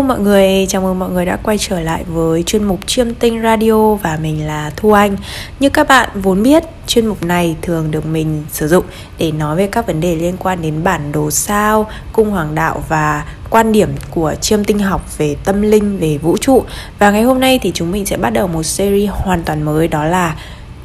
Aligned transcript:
Hello 0.00 0.14
mọi 0.14 0.20
người, 0.20 0.66
chào 0.68 0.82
mừng 0.82 0.98
mọi 0.98 1.10
người 1.10 1.24
đã 1.24 1.36
quay 1.36 1.58
trở 1.58 1.80
lại 1.80 2.04
với 2.04 2.42
chuyên 2.42 2.64
mục 2.64 2.80
Chiêm 2.86 3.14
Tinh 3.14 3.42
Radio 3.42 3.94
và 3.94 4.18
mình 4.22 4.46
là 4.46 4.70
Thu 4.76 4.92
Anh. 4.92 5.16
Như 5.60 5.68
các 5.68 5.88
bạn 5.88 6.08
vốn 6.14 6.42
biết, 6.42 6.64
chuyên 6.86 7.06
mục 7.06 7.22
này 7.22 7.56
thường 7.62 7.90
được 7.90 8.06
mình 8.06 8.44
sử 8.52 8.68
dụng 8.68 8.84
để 9.18 9.32
nói 9.32 9.56
về 9.56 9.66
các 9.66 9.86
vấn 9.86 10.00
đề 10.00 10.16
liên 10.16 10.36
quan 10.38 10.62
đến 10.62 10.84
bản 10.84 11.12
đồ 11.12 11.30
sao, 11.30 11.90
cung 12.12 12.30
hoàng 12.30 12.54
đạo 12.54 12.84
và 12.88 13.24
quan 13.50 13.72
điểm 13.72 13.88
của 14.10 14.34
chiêm 14.40 14.64
tinh 14.64 14.78
học 14.78 15.18
về 15.18 15.36
tâm 15.44 15.62
linh, 15.62 15.98
về 15.98 16.18
vũ 16.18 16.36
trụ. 16.36 16.64
Và 16.98 17.10
ngày 17.10 17.22
hôm 17.22 17.40
nay 17.40 17.58
thì 17.62 17.70
chúng 17.74 17.90
mình 17.90 18.06
sẽ 18.06 18.16
bắt 18.16 18.30
đầu 18.30 18.46
một 18.46 18.62
series 18.62 19.10
hoàn 19.12 19.42
toàn 19.42 19.62
mới 19.62 19.88
đó 19.88 20.04
là 20.04 20.36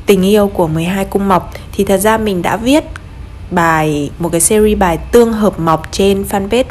tình 0.05 0.25
yêu 0.25 0.47
của 0.47 0.67
12 0.67 1.05
cung 1.05 1.27
mộc. 1.27 1.53
Thì 1.71 1.83
thật 1.83 1.97
ra 1.97 2.17
mình 2.17 2.41
đã 2.41 2.57
viết 2.57 2.83
bài 3.51 4.09
một 4.19 4.29
cái 4.31 4.41
series 4.41 4.77
bài 4.77 4.97
tương 4.97 5.33
hợp 5.33 5.59
mộc 5.59 5.91
trên 5.91 6.23
fanpage 6.29 6.63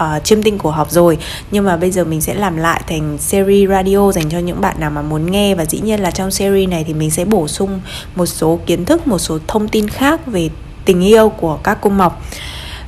uh, 0.00 0.24
chiêm 0.24 0.42
tinh 0.42 0.58
cổ 0.58 0.70
học 0.70 0.90
rồi. 0.90 1.18
Nhưng 1.50 1.64
mà 1.64 1.76
bây 1.76 1.90
giờ 1.90 2.04
mình 2.04 2.20
sẽ 2.20 2.34
làm 2.34 2.56
lại 2.56 2.82
thành 2.88 3.18
series 3.18 3.70
radio 3.70 4.12
dành 4.12 4.30
cho 4.30 4.38
những 4.38 4.60
bạn 4.60 4.80
nào 4.80 4.90
mà 4.90 5.02
muốn 5.02 5.30
nghe. 5.30 5.54
Và 5.54 5.64
dĩ 5.64 5.80
nhiên 5.80 6.00
là 6.00 6.10
trong 6.10 6.30
series 6.30 6.70
này 6.70 6.84
thì 6.84 6.94
mình 6.94 7.10
sẽ 7.10 7.24
bổ 7.24 7.48
sung 7.48 7.80
một 8.14 8.26
số 8.26 8.58
kiến 8.66 8.84
thức 8.84 9.06
một 9.06 9.18
số 9.18 9.38
thông 9.46 9.68
tin 9.68 9.88
khác 9.88 10.26
về 10.26 10.48
tình 10.84 11.04
yêu 11.04 11.28
của 11.28 11.58
các 11.62 11.80
cung 11.80 11.98
mộc. 11.98 12.22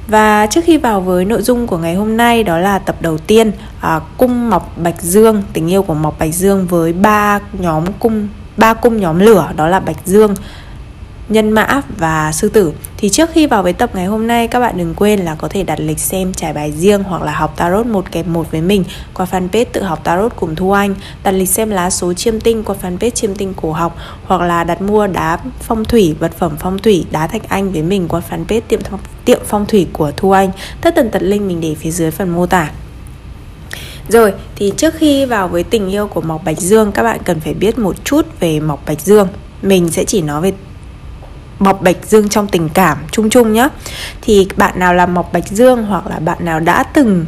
Và 0.08 0.46
trước 0.46 0.64
khi 0.64 0.76
vào 0.76 1.00
với 1.00 1.24
nội 1.24 1.42
dung 1.42 1.66
của 1.66 1.78
ngày 1.78 1.94
hôm 1.94 2.16
nay 2.16 2.42
đó 2.42 2.58
là 2.58 2.78
tập 2.78 2.96
đầu 3.00 3.18
tiên 3.18 3.52
à, 3.80 4.00
cung 4.16 4.50
mộc 4.50 4.78
bạch 4.78 5.02
dương 5.02 5.42
tình 5.52 5.70
yêu 5.70 5.82
của 5.82 5.94
mộc 5.94 6.18
bạch 6.18 6.34
dương 6.34 6.66
với 6.66 6.92
ba 6.92 7.40
nhóm 7.52 7.84
cung 7.98 8.28
ba 8.56 8.74
cung 8.74 9.00
nhóm 9.00 9.18
lửa 9.18 9.48
đó 9.56 9.68
là 9.68 9.80
bạch 9.80 10.06
dương 10.06 10.34
nhân 11.28 11.50
mã 11.50 11.82
và 11.98 12.32
sư 12.32 12.48
tử. 12.48 12.72
Thì 12.96 13.08
trước 13.08 13.30
khi 13.32 13.46
vào 13.46 13.62
với 13.62 13.72
tập 13.72 13.90
ngày 13.94 14.06
hôm 14.06 14.26
nay 14.26 14.48
các 14.48 14.60
bạn 14.60 14.78
đừng 14.78 14.94
quên 14.94 15.20
là 15.20 15.34
có 15.34 15.48
thể 15.48 15.62
đặt 15.62 15.80
lịch 15.80 15.98
xem 15.98 16.34
trải 16.34 16.52
bài 16.52 16.72
riêng 16.72 17.02
hoặc 17.02 17.22
là 17.22 17.32
học 17.32 17.54
tarot 17.56 17.86
một 17.86 18.12
kèm 18.12 18.32
một 18.32 18.50
với 18.50 18.60
mình 18.60 18.84
qua 19.14 19.26
fanpage 19.30 19.64
tự 19.72 19.82
học 19.82 20.04
tarot 20.04 20.36
cùng 20.36 20.56
Thu 20.56 20.72
Anh. 20.72 20.94
Đặt 21.22 21.30
lịch 21.30 21.48
xem 21.48 21.70
lá 21.70 21.90
số 21.90 22.12
chiêm 22.12 22.40
tinh 22.40 22.62
qua 22.64 22.76
fanpage 22.82 23.10
chiêm 23.10 23.34
tinh 23.34 23.54
cổ 23.56 23.72
học 23.72 23.96
hoặc 24.24 24.40
là 24.40 24.64
đặt 24.64 24.82
mua 24.82 25.06
đá 25.06 25.38
phong 25.60 25.84
thủy 25.84 26.16
vật 26.18 26.32
phẩm 26.38 26.56
phong 26.58 26.78
thủy 26.78 27.06
đá 27.10 27.26
thạch 27.26 27.48
anh 27.48 27.72
với 27.72 27.82
mình 27.82 28.08
qua 28.08 28.22
fanpage 28.30 28.60
tiệm 28.68 28.80
tiệm 29.24 29.40
phong 29.46 29.66
thủy 29.66 29.86
của 29.92 30.12
Thu 30.16 30.30
Anh. 30.30 30.50
Tất 30.80 30.94
tần 30.94 31.10
tật 31.10 31.22
link 31.22 31.42
mình 31.42 31.60
để 31.60 31.74
phía 31.74 31.90
dưới 31.90 32.10
phần 32.10 32.30
mô 32.30 32.46
tả. 32.46 32.70
Rồi, 34.08 34.32
thì 34.56 34.72
trước 34.76 34.94
khi 34.94 35.24
vào 35.24 35.48
với 35.48 35.62
tình 35.62 35.88
yêu 35.88 36.06
của 36.06 36.20
Mộc 36.20 36.44
Bạch 36.44 36.58
Dương 36.58 36.92
Các 36.92 37.02
bạn 37.02 37.20
cần 37.24 37.40
phải 37.40 37.54
biết 37.54 37.78
một 37.78 38.04
chút 38.04 38.26
về 38.40 38.60
Mộc 38.60 38.86
Bạch 38.86 39.00
Dương. 39.00 39.28
Mình 39.62 39.88
sẽ 39.88 40.04
chỉ 40.04 40.22
nói 40.22 40.40
về 40.40 40.52
mộc 41.58 41.82
bạch 41.82 41.96
dương 42.06 42.28
trong 42.28 42.48
tình 42.48 42.68
cảm. 42.68 42.98
Chung 43.10 43.30
chung 43.30 43.52
nhá. 43.52 43.68
Thì 44.20 44.48
bạn 44.56 44.78
nào 44.78 44.94
là 44.94 45.06
mộc 45.06 45.32
bạch 45.32 45.48
dương 45.48 45.84
hoặc 45.84 46.06
là 46.06 46.18
bạn 46.18 46.44
nào 46.44 46.60
đã 46.60 46.82
từng 46.82 47.26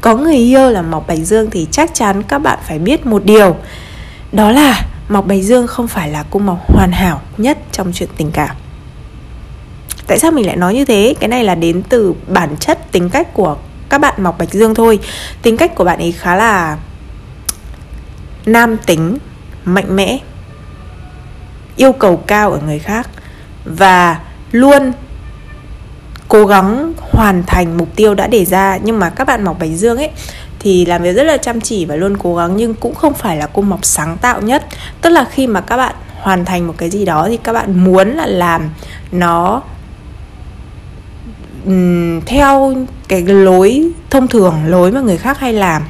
có 0.00 0.16
người 0.16 0.36
yêu 0.36 0.70
là 0.70 0.82
mộc 0.82 1.06
bạch 1.06 1.18
dương 1.18 1.50
thì 1.50 1.66
chắc 1.70 1.94
chắn 1.94 2.22
các 2.22 2.38
bạn 2.38 2.58
phải 2.68 2.78
biết 2.78 3.06
một 3.06 3.24
điều. 3.24 3.56
Đó 4.32 4.50
là 4.50 4.86
mộc 5.08 5.26
bạch 5.26 5.42
dương 5.42 5.66
không 5.66 5.88
phải 5.88 6.10
là 6.10 6.22
cung 6.22 6.46
mộc 6.46 6.72
hoàn 6.74 6.92
hảo 6.92 7.20
nhất 7.36 7.58
trong 7.72 7.92
chuyện 7.92 8.08
tình 8.16 8.30
cảm. 8.30 8.56
Tại 10.06 10.18
sao 10.18 10.30
mình 10.30 10.46
lại 10.46 10.56
nói 10.56 10.74
như 10.74 10.84
thế? 10.84 11.14
Cái 11.20 11.28
này 11.28 11.44
là 11.44 11.54
đến 11.54 11.82
từ 11.88 12.14
bản 12.28 12.56
chất 12.60 12.92
tính 12.92 13.10
cách 13.10 13.34
của 13.34 13.56
các 13.88 14.00
bạn 14.00 14.22
mộc 14.22 14.38
bạch 14.38 14.52
dương 14.52 14.74
thôi. 14.74 14.98
Tính 15.42 15.56
cách 15.56 15.74
của 15.74 15.84
bạn 15.84 15.98
ấy 15.98 16.12
khá 16.12 16.34
là 16.36 16.78
nam 18.46 18.76
tính, 18.86 19.18
mạnh 19.64 19.96
mẽ, 19.96 20.18
yêu 21.76 21.92
cầu 21.92 22.16
cao 22.16 22.52
ở 22.52 22.60
người 22.66 22.78
khác 22.78 23.08
và 23.64 24.18
luôn 24.52 24.92
cố 26.28 26.46
gắng 26.46 26.92
hoàn 26.98 27.42
thành 27.46 27.76
mục 27.76 27.88
tiêu 27.96 28.14
đã 28.14 28.26
đề 28.26 28.44
ra. 28.44 28.78
Nhưng 28.82 28.98
mà 28.98 29.10
các 29.10 29.26
bạn 29.26 29.44
mọc 29.44 29.58
bạch 29.58 29.70
dương 29.74 29.96
ấy 29.96 30.10
thì 30.58 30.84
làm 30.84 31.02
việc 31.02 31.12
rất 31.12 31.24
là 31.24 31.36
chăm 31.36 31.60
chỉ 31.60 31.84
và 31.84 31.96
luôn 31.96 32.16
cố 32.16 32.36
gắng. 32.36 32.56
Nhưng 32.56 32.74
cũng 32.74 32.94
không 32.94 33.14
phải 33.14 33.36
là 33.36 33.46
cô 33.52 33.62
mọc 33.62 33.84
sáng 33.84 34.16
tạo 34.16 34.42
nhất. 34.42 34.66
Tức 35.00 35.10
là 35.10 35.24
khi 35.30 35.46
mà 35.46 35.60
các 35.60 35.76
bạn 35.76 35.94
hoàn 36.20 36.44
thành 36.44 36.66
một 36.66 36.74
cái 36.78 36.90
gì 36.90 37.04
đó 37.04 37.26
thì 37.28 37.36
các 37.36 37.52
bạn 37.52 37.84
muốn 37.84 38.08
là 38.08 38.26
làm 38.26 38.70
nó 39.12 39.62
um, 41.66 42.20
theo 42.20 42.74
cái 43.08 43.22
lối 43.22 43.90
thông 44.10 44.28
thường 44.28 44.54
lối 44.66 44.92
mà 44.92 45.00
người 45.00 45.16
khác 45.16 45.38
hay 45.38 45.52
làm. 45.52 45.82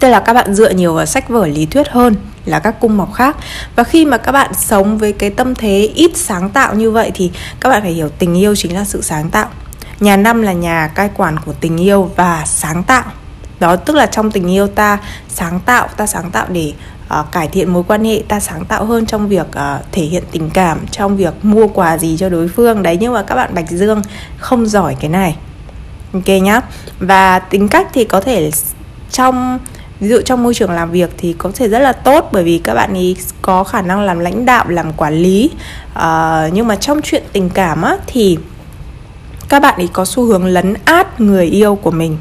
Tức 0.00 0.08
là 0.08 0.20
các 0.20 0.34
bạn 0.34 0.54
dựa 0.54 0.70
nhiều 0.70 0.94
vào 0.94 1.06
sách 1.06 1.28
vở 1.28 1.46
lý 1.46 1.66
thuyết 1.66 1.88
hơn 1.88 2.16
là 2.44 2.58
các 2.58 2.80
cung 2.80 2.96
mộc 2.96 3.14
khác. 3.14 3.36
Và 3.76 3.84
khi 3.84 4.04
mà 4.04 4.16
các 4.16 4.32
bạn 4.32 4.54
sống 4.54 4.98
với 4.98 5.12
cái 5.12 5.30
tâm 5.30 5.54
thế 5.54 5.90
ít 5.94 6.10
sáng 6.14 6.50
tạo 6.50 6.74
như 6.74 6.90
vậy 6.90 7.10
thì 7.14 7.30
các 7.60 7.68
bạn 7.68 7.82
phải 7.82 7.92
hiểu 7.92 8.08
tình 8.08 8.38
yêu 8.38 8.56
chính 8.56 8.74
là 8.74 8.84
sự 8.84 9.02
sáng 9.02 9.30
tạo. 9.30 9.48
Nhà 10.00 10.16
năm 10.16 10.42
là 10.42 10.52
nhà 10.52 10.90
cai 10.94 11.10
quản 11.16 11.38
của 11.38 11.52
tình 11.52 11.76
yêu 11.76 12.10
và 12.16 12.42
sáng 12.46 12.82
tạo. 12.82 13.04
Đó 13.60 13.76
tức 13.76 13.96
là 13.96 14.06
trong 14.06 14.30
tình 14.30 14.50
yêu 14.50 14.66
ta 14.66 14.98
sáng 15.28 15.60
tạo 15.60 15.88
ta 15.96 16.06
sáng 16.06 16.30
tạo 16.30 16.46
để 16.48 16.72
uh, 17.20 17.32
cải 17.32 17.48
thiện 17.48 17.72
mối 17.72 17.82
quan 17.88 18.04
hệ 18.04 18.22
ta 18.28 18.40
sáng 18.40 18.64
tạo 18.64 18.84
hơn 18.84 19.06
trong 19.06 19.28
việc 19.28 19.46
uh, 19.46 19.92
thể 19.92 20.02
hiện 20.02 20.22
tình 20.32 20.50
cảm 20.50 20.86
trong 20.90 21.16
việc 21.16 21.44
mua 21.44 21.68
quà 21.68 21.98
gì 21.98 22.16
cho 22.18 22.28
đối 22.28 22.48
phương. 22.48 22.82
Đấy 22.82 22.96
nhưng 23.00 23.12
mà 23.12 23.22
các 23.22 23.34
bạn 23.34 23.54
bạch 23.54 23.70
dương 23.70 24.02
không 24.38 24.66
giỏi 24.66 24.96
cái 25.00 25.10
này. 25.10 25.36
Ok 26.12 26.28
nhá. 26.28 26.60
Và 26.98 27.38
tính 27.38 27.68
cách 27.68 27.88
thì 27.92 28.04
có 28.04 28.20
thể 28.20 28.50
trong 29.10 29.58
ví 30.00 30.08
dụ 30.08 30.20
trong 30.24 30.42
môi 30.42 30.54
trường 30.54 30.70
làm 30.70 30.90
việc 30.90 31.10
thì 31.16 31.32
có 31.38 31.50
thể 31.54 31.68
rất 31.68 31.78
là 31.78 31.92
tốt 31.92 32.28
bởi 32.32 32.44
vì 32.44 32.58
các 32.58 32.74
bạn 32.74 32.94
ấy 32.94 33.16
có 33.42 33.64
khả 33.64 33.82
năng 33.82 34.00
làm 34.00 34.18
lãnh 34.18 34.46
đạo 34.46 34.64
làm 34.68 34.92
quản 34.92 35.14
lý. 35.14 35.50
Uh, 35.92 36.52
nhưng 36.52 36.66
mà 36.66 36.76
trong 36.76 37.00
chuyện 37.02 37.22
tình 37.32 37.50
cảm 37.50 37.82
á 37.82 37.96
thì 38.06 38.38
các 39.48 39.62
bạn 39.62 39.74
ấy 39.76 39.88
có 39.92 40.04
xu 40.04 40.24
hướng 40.24 40.46
lấn 40.46 40.74
át 40.84 41.20
người 41.20 41.46
yêu 41.46 41.74
của 41.74 41.90
mình. 41.90 42.18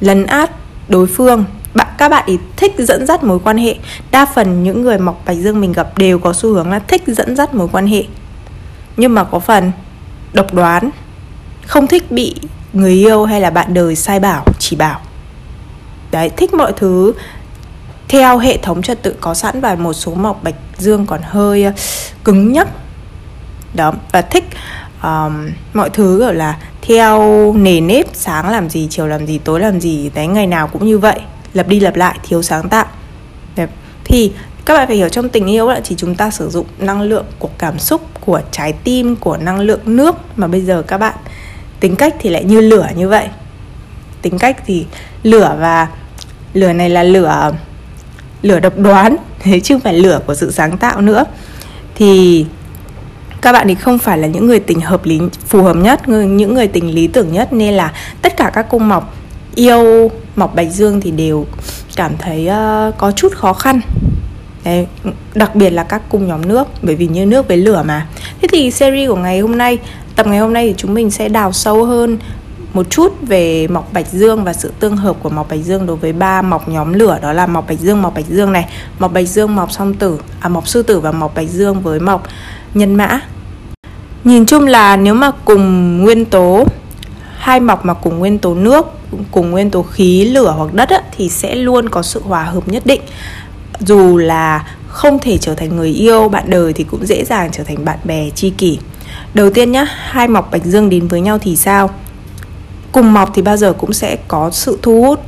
Lấn 0.00 0.26
át 0.26 0.50
đối 0.88 1.06
phương. 1.06 1.44
Bạn 1.74 1.86
các 1.98 2.08
bạn 2.08 2.24
ấy 2.26 2.38
thích 2.56 2.74
dẫn 2.78 3.06
dắt 3.06 3.24
mối 3.24 3.38
quan 3.44 3.58
hệ. 3.58 3.76
Đa 4.10 4.26
phần 4.26 4.62
những 4.62 4.82
người 4.82 4.98
mọc 4.98 5.22
bạch 5.26 5.36
dương 5.36 5.60
mình 5.60 5.72
gặp 5.72 5.98
đều 5.98 6.18
có 6.18 6.32
xu 6.32 6.54
hướng 6.54 6.70
là 6.70 6.78
thích 6.78 7.02
dẫn 7.06 7.36
dắt 7.36 7.54
mối 7.54 7.68
quan 7.72 7.86
hệ. 7.86 8.04
Nhưng 8.96 9.14
mà 9.14 9.24
có 9.24 9.38
phần 9.38 9.72
độc 10.32 10.54
đoán 10.54 10.90
không 11.66 11.86
thích 11.86 12.12
bị 12.12 12.34
người 12.72 12.92
yêu 12.92 13.24
hay 13.24 13.40
là 13.40 13.50
bạn 13.50 13.74
đời 13.74 13.96
sai 13.96 14.20
bảo 14.20 14.44
chỉ 14.58 14.76
bảo 14.76 15.00
đấy 16.12 16.30
thích 16.36 16.54
mọi 16.54 16.72
thứ 16.76 17.12
theo 18.08 18.38
hệ 18.38 18.56
thống 18.56 18.82
trật 18.82 19.02
tự 19.02 19.14
có 19.20 19.34
sẵn 19.34 19.60
và 19.60 19.74
một 19.74 19.92
số 19.92 20.14
mọc 20.14 20.42
bạch 20.42 20.54
dương 20.78 21.06
còn 21.06 21.20
hơi 21.22 21.64
ờ, 21.64 21.72
cứng 22.24 22.52
nhắc. 22.52 22.68
Đó 23.74 23.92
và 24.12 24.22
thích 24.22 24.44
um, 25.02 25.48
mọi 25.74 25.90
thứ 25.90 26.18
gọi 26.18 26.34
là 26.34 26.58
theo 26.82 27.22
nề 27.56 27.80
nếp 27.80 28.06
sáng 28.12 28.50
làm 28.50 28.70
gì 28.70 28.86
chiều 28.90 29.06
làm 29.06 29.26
gì 29.26 29.38
tối 29.38 29.60
làm 29.60 29.80
gì 29.80 30.10
đấy 30.14 30.26
ngày 30.26 30.46
nào 30.46 30.68
cũng 30.68 30.86
như 30.86 30.98
vậy. 30.98 31.20
Lặp 31.54 31.68
đi 31.68 31.80
lặp 31.80 31.96
lại 31.96 32.18
thiếu 32.28 32.42
sáng 32.42 32.68
tạo. 32.68 32.86
Đấy. 33.56 33.66
thì 34.04 34.32
các 34.64 34.74
bạn 34.74 34.86
phải 34.86 34.96
hiểu 34.96 35.08
trong 35.08 35.28
tình 35.28 35.46
yêu 35.46 35.68
là 35.68 35.80
chỉ 35.84 35.94
chúng 35.94 36.14
ta 36.14 36.30
sử 36.30 36.48
dụng 36.48 36.66
năng 36.78 37.02
lượng 37.02 37.24
của 37.38 37.50
cảm 37.58 37.78
xúc 37.78 38.02
của 38.20 38.40
trái 38.50 38.72
tim 38.72 39.16
của 39.16 39.36
năng 39.36 39.60
lượng 39.60 39.80
nước. 39.84 40.16
Mà 40.36 40.46
bây 40.46 40.60
giờ 40.60 40.82
các 40.82 40.98
bạn 40.98 41.14
tính 41.80 41.96
cách 41.96 42.14
thì 42.18 42.30
lại 42.30 42.44
như 42.44 42.60
lửa 42.60 42.88
như 42.96 43.08
vậy. 43.08 43.28
Tính 44.22 44.38
cách 44.38 44.62
thì 44.66 44.86
lửa 45.22 45.56
và 45.60 45.88
lửa 46.54 46.72
này 46.72 46.90
là 46.90 47.02
lửa 47.02 47.52
lửa 48.42 48.60
độc 48.60 48.78
đoán. 48.78 49.16
Thế 49.38 49.60
chứ 49.60 49.74
không 49.74 49.80
phải 49.80 49.94
lửa 49.94 50.20
của 50.26 50.34
sự 50.34 50.50
sáng 50.50 50.78
tạo 50.78 51.00
nữa. 51.00 51.24
Thì 51.94 52.46
các 53.40 53.52
bạn 53.52 53.68
thì 53.68 53.74
không 53.74 53.98
phải 53.98 54.18
là 54.18 54.26
những 54.26 54.46
người 54.46 54.60
tình 54.60 54.80
hợp 54.80 55.04
lý 55.04 55.20
phù 55.46 55.62
hợp 55.62 55.76
nhất 55.76 56.08
những 56.08 56.54
người 56.54 56.68
tình 56.68 56.94
lý 56.94 57.06
tưởng 57.06 57.32
nhất. 57.32 57.52
Nên 57.52 57.74
là 57.74 57.92
tất 58.22 58.36
cả 58.36 58.50
các 58.54 58.66
cung 58.70 58.88
mọc 58.88 59.14
yêu 59.54 60.10
mọc 60.36 60.54
bạch 60.54 60.70
dương 60.70 61.00
thì 61.00 61.10
đều 61.10 61.46
cảm 61.96 62.12
thấy 62.18 62.48
uh, 62.48 62.98
có 62.98 63.12
chút 63.12 63.32
khó 63.34 63.52
khăn. 63.52 63.80
Đấy, 64.64 64.86
đặc 65.34 65.54
biệt 65.54 65.70
là 65.70 65.82
các 65.82 66.02
cung 66.08 66.28
nhóm 66.28 66.48
nước 66.48 66.68
bởi 66.82 66.96
vì 66.96 67.06
như 67.06 67.26
nước 67.26 67.48
với 67.48 67.56
lửa 67.56 67.82
mà. 67.86 68.06
Thế 68.42 68.48
thì 68.52 68.70
series 68.70 69.08
của 69.08 69.16
ngày 69.16 69.40
hôm 69.40 69.58
nay 69.58 69.78
tập 70.16 70.26
ngày 70.26 70.38
hôm 70.38 70.52
nay 70.52 70.68
thì 70.68 70.74
chúng 70.76 70.94
mình 70.94 71.10
sẽ 71.10 71.28
đào 71.28 71.52
sâu 71.52 71.84
hơn 71.84 72.18
một 72.72 72.90
chút 72.90 73.12
về 73.22 73.66
mọc 73.66 73.92
bạch 73.92 74.12
dương 74.12 74.44
và 74.44 74.52
sự 74.52 74.72
tương 74.80 74.96
hợp 74.96 75.16
của 75.22 75.30
mọc 75.30 75.48
bạch 75.50 75.64
dương 75.64 75.86
đối 75.86 75.96
với 75.96 76.12
ba 76.12 76.42
mọc 76.42 76.68
nhóm 76.68 76.92
lửa 76.92 77.18
đó 77.22 77.32
là 77.32 77.46
mọc 77.46 77.68
bạch 77.68 77.80
dương 77.80 78.02
mọc 78.02 78.14
bạch 78.14 78.28
dương 78.28 78.52
này 78.52 78.68
mọc 78.98 79.12
bạch 79.12 79.28
dương 79.28 79.54
mọc 79.56 79.72
song 79.72 79.94
tử 79.94 80.18
à 80.40 80.48
mọc 80.48 80.68
sư 80.68 80.82
tử 80.82 81.00
và 81.00 81.12
mọc 81.12 81.34
bạch 81.34 81.48
dương 81.48 81.82
với 81.82 82.00
mọc 82.00 82.26
nhân 82.74 82.94
mã. 82.94 83.20
Nhìn 84.24 84.46
chung 84.46 84.66
là 84.66 84.96
nếu 84.96 85.14
mà 85.14 85.30
cùng 85.44 85.98
nguyên 86.02 86.24
tố 86.24 86.64
hai 87.36 87.60
mọc 87.60 87.84
mà 87.84 87.94
cùng 87.94 88.18
nguyên 88.18 88.38
tố 88.38 88.54
nước 88.54 88.86
cùng 89.30 89.50
nguyên 89.50 89.70
tố 89.70 89.82
khí 89.82 90.24
lửa 90.24 90.54
hoặc 90.56 90.74
đất 90.74 90.88
á, 90.88 91.00
thì 91.16 91.28
sẽ 91.28 91.54
luôn 91.54 91.88
có 91.88 92.02
sự 92.02 92.22
hòa 92.24 92.42
hợp 92.42 92.68
nhất 92.68 92.86
định. 92.86 93.00
Dù 93.80 94.18
là 94.18 94.66
không 94.88 95.18
thể 95.18 95.38
trở 95.38 95.54
thành 95.54 95.76
người 95.76 95.88
yêu 95.88 96.28
bạn 96.28 96.44
đời 96.46 96.72
thì 96.72 96.84
cũng 96.84 97.06
dễ 97.06 97.24
dàng 97.24 97.50
trở 97.52 97.64
thành 97.64 97.84
bạn 97.84 97.98
bè 98.04 98.30
tri 98.30 98.50
kỷ. 98.50 98.78
Đầu 99.34 99.50
tiên 99.50 99.72
nhá 99.72 99.86
hai 99.88 100.28
mọc 100.28 100.50
bạch 100.50 100.64
dương 100.64 100.90
đến 100.90 101.08
với 101.08 101.20
nhau 101.20 101.38
thì 101.38 101.56
sao? 101.56 101.90
Cùng 102.92 103.12
mọc 103.12 103.30
thì 103.34 103.42
bao 103.42 103.56
giờ 103.56 103.72
cũng 103.72 103.92
sẽ 103.92 104.16
có 104.28 104.50
sự 104.50 104.78
thu 104.82 105.02
hút. 105.02 105.20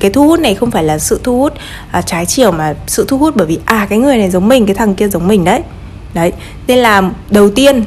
Cái 0.00 0.10
thu 0.10 0.28
hút 0.28 0.40
này 0.40 0.54
không 0.54 0.70
phải 0.70 0.84
là 0.84 0.98
sự 0.98 1.20
thu 1.24 1.38
hút 1.38 1.52
à, 1.90 2.02
trái 2.02 2.26
chiều 2.26 2.52
mà 2.52 2.74
sự 2.86 3.04
thu 3.08 3.18
hút 3.18 3.36
bởi 3.36 3.46
vì 3.46 3.58
à 3.64 3.86
cái 3.90 3.98
người 3.98 4.18
này 4.18 4.30
giống 4.30 4.48
mình 4.48 4.66
cái 4.66 4.74
thằng 4.74 4.94
kia 4.94 5.08
giống 5.08 5.28
mình 5.28 5.44
đấy. 5.44 5.62
Đấy 6.14 6.32
nên 6.66 6.78
là 6.78 7.10
đầu 7.30 7.50
tiên 7.50 7.84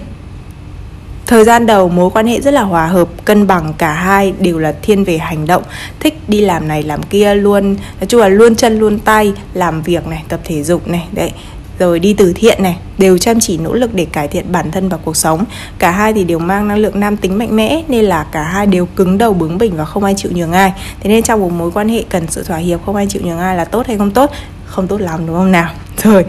thời 1.25 1.43
gian 1.43 1.65
đầu 1.65 1.89
mối 1.89 2.09
quan 2.09 2.27
hệ 2.27 2.41
rất 2.41 2.53
là 2.53 2.61
hòa 2.61 2.87
hợp 2.87 3.07
cân 3.25 3.47
bằng 3.47 3.73
cả 3.77 3.93
hai 3.93 4.33
đều 4.39 4.59
là 4.59 4.75
thiên 4.81 5.03
về 5.03 5.17
hành 5.17 5.47
động. 5.47 5.63
Thích 5.99 6.19
đi 6.27 6.41
làm 6.41 6.67
này 6.67 6.83
làm 6.83 7.03
kia 7.03 7.35
luôn 7.35 7.75
nói 7.99 8.07
chung 8.07 8.21
là 8.21 8.27
luôn 8.27 8.55
chân 8.55 8.79
luôn 8.79 8.99
tay 8.99 9.33
làm 9.53 9.81
việc 9.81 10.07
này 10.07 10.23
tập 10.27 10.39
thể 10.43 10.63
dục 10.63 10.87
này 10.87 11.07
đấy 11.11 11.31
rồi 11.79 11.99
đi 11.99 12.13
từ 12.13 12.33
thiện 12.33 12.63
này, 12.63 12.77
đều 12.97 13.17
chăm 13.17 13.39
chỉ 13.39 13.57
nỗ 13.57 13.73
lực 13.73 13.93
để 13.93 14.05
cải 14.05 14.27
thiện 14.27 14.51
bản 14.51 14.71
thân 14.71 14.89
và 14.89 14.97
cuộc 14.97 15.17
sống. 15.17 15.45
Cả 15.79 15.91
hai 15.91 16.13
thì 16.13 16.23
đều 16.23 16.39
mang 16.39 16.67
năng 16.67 16.77
lượng 16.77 16.99
nam 16.99 17.17
tính 17.17 17.37
mạnh 17.37 17.55
mẽ, 17.55 17.83
nên 17.87 18.05
là 18.05 18.23
cả 18.23 18.43
hai 18.43 18.65
đều 18.65 18.85
cứng 18.85 19.17
đầu, 19.17 19.33
bướng 19.33 19.57
bỉnh 19.57 19.77
và 19.77 19.85
không 19.85 20.03
ai 20.03 20.13
chịu 20.17 20.31
nhường 20.35 20.51
ai. 20.51 20.73
Thế 20.99 21.09
nên 21.09 21.23
trong 21.23 21.39
một 21.39 21.51
mối 21.51 21.71
quan 21.71 21.89
hệ 21.89 22.03
cần 22.09 22.27
sự 22.27 22.43
thỏa 22.43 22.57
hiệp, 22.57 22.85
không 22.85 22.95
ai 22.95 23.07
chịu 23.09 23.21
nhường 23.25 23.39
ai 23.39 23.57
là 23.57 23.65
tốt 23.65 23.87
hay 23.87 23.97
không 23.97 24.11
tốt 24.11 24.31
không 24.69 24.87
tốt 24.87 25.01
lắm, 25.01 25.27
đúng 25.27 25.35
không 25.35 25.51
nào? 25.51 25.71
Rồi. 26.03 26.25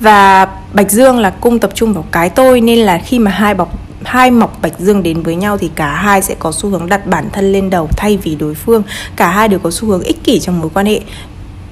Và 0.00 0.48
bạch 0.72 0.90
dương 0.90 1.18
là 1.18 1.30
cung 1.30 1.58
tập 1.58 1.70
trung 1.74 1.92
vào 1.92 2.04
cái 2.12 2.30
tôi, 2.30 2.60
nên 2.60 2.78
là 2.78 2.98
khi 2.98 3.18
mà 3.18 3.30
hai 3.30 3.54
bọc, 3.54 3.78
hai 4.04 4.30
mọc 4.30 4.58
bạch 4.62 4.78
dương 4.78 5.02
đến 5.02 5.22
với 5.22 5.36
nhau 5.36 5.58
thì 5.58 5.70
cả 5.74 5.94
hai 5.94 6.22
sẽ 6.22 6.34
có 6.38 6.52
xu 6.52 6.70
hướng 6.70 6.88
đặt 6.88 7.06
bản 7.06 7.28
thân 7.32 7.52
lên 7.52 7.70
đầu 7.70 7.88
thay 7.96 8.16
vì 8.16 8.34
đối 8.34 8.54
phương. 8.54 8.82
Cả 9.16 9.30
hai 9.30 9.48
đều 9.48 9.58
có 9.58 9.70
xu 9.70 9.88
hướng 9.88 10.02
ích 10.02 10.24
kỷ 10.24 10.40
trong 10.40 10.60
mối 10.60 10.70
quan 10.74 10.86
hệ 10.86 11.00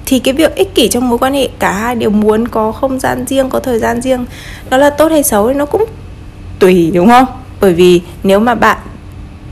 thì 0.09 0.19
cái 0.19 0.33
việc 0.33 0.55
ích 0.55 0.75
kỷ 0.75 0.87
trong 0.87 1.09
mối 1.09 1.17
quan 1.17 1.33
hệ 1.33 1.49
cả 1.59 1.71
hai 1.71 1.95
đều 1.95 2.09
muốn 2.09 2.47
có 2.47 2.71
không 2.71 2.99
gian 2.99 3.25
riêng 3.25 3.49
có 3.49 3.59
thời 3.59 3.79
gian 3.79 4.01
riêng 4.01 4.25
nó 4.69 4.77
là 4.77 4.89
tốt 4.89 5.11
hay 5.11 5.23
xấu 5.23 5.47
thì 5.47 5.53
nó 5.53 5.65
cũng 5.65 5.85
tùy 6.59 6.91
đúng 6.93 7.07
không? 7.07 7.25
Bởi 7.61 7.73
vì 7.73 8.01
nếu 8.23 8.39
mà 8.39 8.55
bạn 8.55 8.77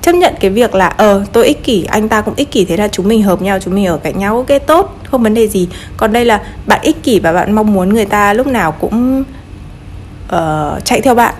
chấp 0.02 0.16
nhận 0.16 0.34
cái 0.40 0.52
việc 0.52 0.76
là 0.76 0.88
ờ 0.88 1.26
tôi 1.34 1.46
ích 1.46 1.64
kỷ 1.64 1.84
anh 1.84 2.10
ta 2.10 2.22
cũng 2.22 2.34
ích 2.38 2.52
kỷ 2.52 2.66
thế 2.66 2.78
là 2.78 2.88
chúng 2.88 3.08
mình 3.08 3.24
hợp 3.24 3.42
nhau 3.42 3.60
chúng 3.60 3.76
mình 3.76 3.86
ở 3.86 3.98
cạnh 3.98 4.20
nhau 4.20 4.36
ok 4.36 4.62
tốt 4.68 4.98
không 5.04 5.24
vấn 5.24 5.34
đề 5.34 5.48
gì. 5.48 5.68
Còn 5.98 6.14
đây 6.14 6.26
là 6.26 6.42
bạn 6.66 6.80
ích 6.82 7.04
kỷ 7.04 7.20
và 7.20 7.34
bạn 7.34 7.56
mong 7.56 7.74
muốn 7.74 7.94
người 7.94 8.06
ta 8.06 8.34
lúc 8.34 8.48
nào 8.48 8.72
cũng 8.72 9.24
uh, 10.36 10.86
chạy 10.86 11.02
theo 11.02 11.16
bạn 11.16 11.34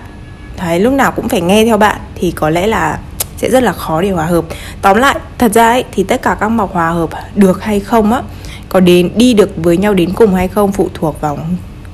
đấy 0.58 0.80
lúc 0.80 0.92
nào 0.92 1.12
cũng 1.12 1.28
phải 1.28 1.40
nghe 1.40 1.64
theo 1.64 1.76
bạn 1.76 1.96
thì 2.14 2.30
có 2.30 2.50
lẽ 2.50 2.66
là 2.66 2.98
sẽ 3.36 3.50
rất 3.50 3.62
là 3.62 3.72
khó 3.72 4.02
để 4.02 4.10
hòa 4.10 4.26
hợp. 4.26 4.44
Tóm 4.82 4.96
lại 4.96 5.16
thật 5.38 5.52
ra 5.54 5.68
ấy, 5.68 5.84
thì 5.92 6.02
tất 6.02 6.22
cả 6.22 6.36
các 6.40 6.48
mọc 6.48 6.72
hòa 6.72 6.90
hợp 6.90 7.10
được 7.34 7.62
hay 7.64 7.80
không 7.80 8.12
á 8.12 8.22
có 8.68 8.80
đến 8.80 9.10
đi 9.16 9.34
được 9.34 9.50
với 9.56 9.76
nhau 9.76 9.94
đến 9.94 10.12
cùng 10.12 10.34
hay 10.34 10.48
không 10.48 10.72
phụ 10.72 10.88
thuộc 10.94 11.20
vào 11.20 11.38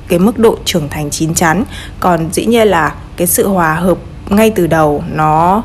cái 0.09 0.19
mức 0.19 0.39
độ 0.39 0.57
trưởng 0.65 0.89
thành 0.89 1.11
chín 1.11 1.35
chắn. 1.35 1.65
Còn 2.01 2.33
dĩ 2.33 2.47
nhiên 2.47 2.69
là 2.69 2.95
cái 3.17 3.27
sự 3.27 3.49
hòa 3.49 3.75
hợp 3.75 3.99
ngay 4.29 4.51
từ 4.51 4.67
đầu 4.67 5.05
nó 5.13 5.63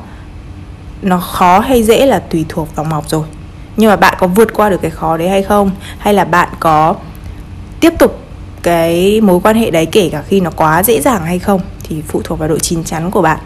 nó 1.02 1.20
khó 1.20 1.60
hay 1.60 1.84
dễ 1.84 2.06
là 2.06 2.20
tùy 2.20 2.46
thuộc 2.50 2.76
vào 2.76 2.86
mọc 2.86 3.10
rồi. 3.10 3.24
Nhưng 3.78 3.90
mà 3.90 3.96
bạn 3.96 4.16
có 4.20 4.28
vượt 4.28 4.54
qua 4.54 4.70
được 4.70 4.82
cái 4.82 4.92
khó 4.92 5.18
đấy 5.18 5.30
hay 5.30 5.44
không? 5.44 5.72
Hay 6.00 6.14
là 6.14 6.26
bạn 6.26 6.50
có 6.60 6.96
tiếp 7.80 7.94
tục 8.00 8.20
cái 8.64 9.22
mối 9.22 9.40
quan 9.44 9.56
hệ 9.56 9.72
đấy 9.72 9.86
kể 9.86 10.10
cả 10.12 10.22
khi 10.28 10.40
nó 10.40 10.52
quá 10.52 10.84
dễ 10.84 11.02
dàng 11.02 11.26
hay 11.26 11.40
không? 11.40 11.62
Thì 11.84 12.02
phụ 12.08 12.22
thuộc 12.24 12.40
vào 12.40 12.50
độ 12.50 12.60
chín 12.60 12.84
chắn 12.84 13.12
của 13.12 13.22
bạn. 13.22 13.40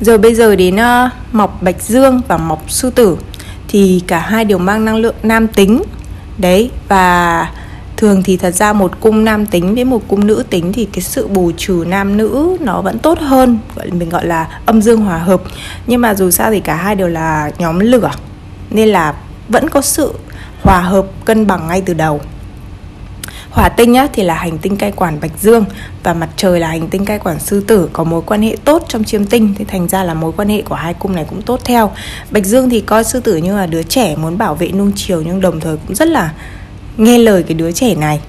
Rồi 0.00 0.18
bây 0.18 0.34
giờ 0.34 0.56
đến 0.56 0.76
uh, 0.76 1.12
mọc 1.32 1.62
bạch 1.62 1.82
dương 1.82 2.20
và 2.28 2.36
mọc 2.36 2.70
sư 2.70 2.90
tử 2.90 3.16
thì 3.72 4.02
cả 4.06 4.18
hai 4.18 4.44
đều 4.44 4.58
mang 4.58 4.84
năng 4.84 4.96
lượng 4.96 5.14
nam 5.22 5.48
tính. 5.48 5.82
Đấy, 6.38 6.70
và 6.88 7.46
thường 7.96 8.22
thì 8.22 8.36
thật 8.36 8.54
ra 8.54 8.72
một 8.72 9.00
cung 9.00 9.24
nam 9.24 9.46
tính 9.46 9.74
với 9.74 9.84
một 9.84 10.02
cung 10.08 10.26
nữ 10.26 10.44
tính 10.50 10.72
thì 10.72 10.84
cái 10.84 11.02
sự 11.02 11.28
bù 11.28 11.52
trừ 11.56 11.84
nam 11.86 12.16
nữ 12.16 12.56
nó 12.60 12.80
vẫn 12.80 12.98
tốt 12.98 13.18
hơn, 13.18 13.58
gọi 13.76 13.90
mình 13.90 14.08
gọi 14.08 14.26
là 14.26 14.60
âm 14.66 14.82
dương 14.82 15.00
hòa 15.00 15.18
hợp. 15.18 15.42
Nhưng 15.86 16.00
mà 16.00 16.14
dù 16.14 16.30
sao 16.30 16.50
thì 16.50 16.60
cả 16.60 16.74
hai 16.74 16.94
đều 16.94 17.08
là 17.08 17.50
nhóm 17.58 17.78
lửa, 17.78 18.10
nên 18.70 18.88
là 18.88 19.14
vẫn 19.48 19.68
có 19.68 19.80
sự 19.80 20.14
hòa 20.62 20.80
hợp 20.80 21.06
cân 21.24 21.46
bằng 21.46 21.66
ngay 21.66 21.82
từ 21.86 21.94
đầu. 21.94 22.20
Hỏa 23.50 23.68
tinh 23.68 23.94
á, 23.94 24.08
thì 24.12 24.22
là 24.22 24.34
hành 24.34 24.58
tinh 24.58 24.76
cai 24.76 24.92
quản 24.92 25.20
Bạch 25.20 25.38
Dương 25.40 25.64
và 26.02 26.14
mặt 26.14 26.28
trời 26.36 26.60
là 26.60 26.68
hành 26.68 26.88
tinh 26.88 27.04
cai 27.04 27.18
quản 27.18 27.40
Sư 27.40 27.64
Tử 27.66 27.88
có 27.92 28.04
mối 28.04 28.22
quan 28.26 28.42
hệ 28.42 28.56
tốt 28.64 28.84
trong 28.88 29.04
chiêm 29.04 29.24
tinh 29.24 29.54
thì 29.58 29.64
thành 29.64 29.88
ra 29.88 30.04
là 30.04 30.14
mối 30.14 30.32
quan 30.36 30.48
hệ 30.48 30.62
của 30.62 30.74
hai 30.74 30.94
cung 30.94 31.14
này 31.14 31.26
cũng 31.30 31.42
tốt 31.42 31.60
theo. 31.64 31.90
Bạch 32.30 32.44
Dương 32.44 32.70
thì 32.70 32.80
coi 32.80 33.04
Sư 33.04 33.20
Tử 33.20 33.36
như 33.36 33.56
là 33.56 33.66
đứa 33.66 33.82
trẻ 33.82 34.16
muốn 34.16 34.38
bảo 34.38 34.54
vệ 34.54 34.68
nung 34.68 34.92
chiều 34.96 35.22
nhưng 35.22 35.40
đồng 35.40 35.60
thời 35.60 35.76
cũng 35.76 35.96
rất 35.96 36.08
là 36.08 36.32
nghe 36.96 37.18
lời 37.18 37.42
cái 37.42 37.54
đứa 37.54 37.72
trẻ 37.72 37.94
này 37.94 38.20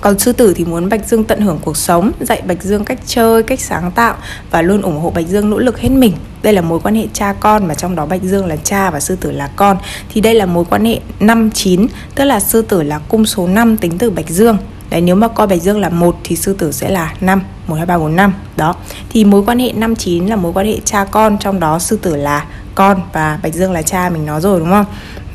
còn 0.00 0.18
sư 0.18 0.32
tử 0.32 0.54
thì 0.56 0.64
muốn 0.64 0.88
Bạch 0.88 1.08
Dương 1.08 1.24
tận 1.24 1.40
hưởng 1.40 1.58
cuộc 1.64 1.76
sống, 1.76 2.12
dạy 2.20 2.42
Bạch 2.46 2.62
Dương 2.62 2.84
cách 2.84 2.98
chơi, 3.06 3.42
cách 3.42 3.60
sáng 3.60 3.90
tạo 3.90 4.14
và 4.50 4.62
luôn 4.62 4.82
ủng 4.82 5.00
hộ 5.00 5.10
Bạch 5.10 5.26
Dương 5.26 5.50
nỗ 5.50 5.58
lực 5.58 5.78
hết 5.78 5.88
mình. 5.88 6.12
Đây 6.42 6.52
là 6.52 6.62
mối 6.62 6.80
quan 6.80 6.94
hệ 6.94 7.06
cha 7.12 7.32
con 7.40 7.68
mà 7.68 7.74
trong 7.74 7.96
đó 7.96 8.06
Bạch 8.06 8.22
Dương 8.22 8.46
là 8.46 8.56
cha 8.56 8.90
và 8.90 9.00
sư 9.00 9.16
tử 9.16 9.30
là 9.30 9.50
con. 9.56 9.76
Thì 10.08 10.20
đây 10.20 10.34
là 10.34 10.46
mối 10.46 10.64
quan 10.70 10.84
hệ 10.84 11.00
5 11.20 11.50
9, 11.50 11.86
tức 12.14 12.24
là 12.24 12.40
sư 12.40 12.62
tử 12.62 12.82
là 12.82 12.98
cung 12.98 13.26
số 13.26 13.46
5 13.46 13.76
tính 13.76 13.98
từ 13.98 14.10
Bạch 14.10 14.28
Dương. 14.28 14.56
Đấy 14.90 15.00
nếu 15.00 15.14
mà 15.14 15.28
coi 15.28 15.46
Bạch 15.46 15.62
Dương 15.62 15.80
là 15.80 15.88
một 15.88 16.16
thì 16.24 16.36
sư 16.36 16.54
tử 16.58 16.72
sẽ 16.72 16.90
là 16.90 17.14
5, 17.20 17.42
1 17.66 17.74
2 17.74 17.86
3 17.86 17.98
4 17.98 18.16
5. 18.16 18.32
Đó. 18.56 18.74
Thì 19.10 19.24
mối 19.24 19.42
quan 19.46 19.58
hệ 19.58 19.72
5 19.72 19.96
9 19.96 20.26
là 20.26 20.36
mối 20.36 20.52
quan 20.52 20.66
hệ 20.66 20.76
cha 20.84 21.04
con 21.04 21.38
trong 21.38 21.60
đó 21.60 21.78
sư 21.78 21.98
tử 22.02 22.16
là 22.16 22.44
con 22.74 23.00
và 23.12 23.38
Bạch 23.42 23.54
Dương 23.54 23.72
là 23.72 23.82
cha 23.82 24.10
mình 24.10 24.26
nói 24.26 24.40
rồi 24.40 24.60
đúng 24.60 24.70
không? 24.70 24.86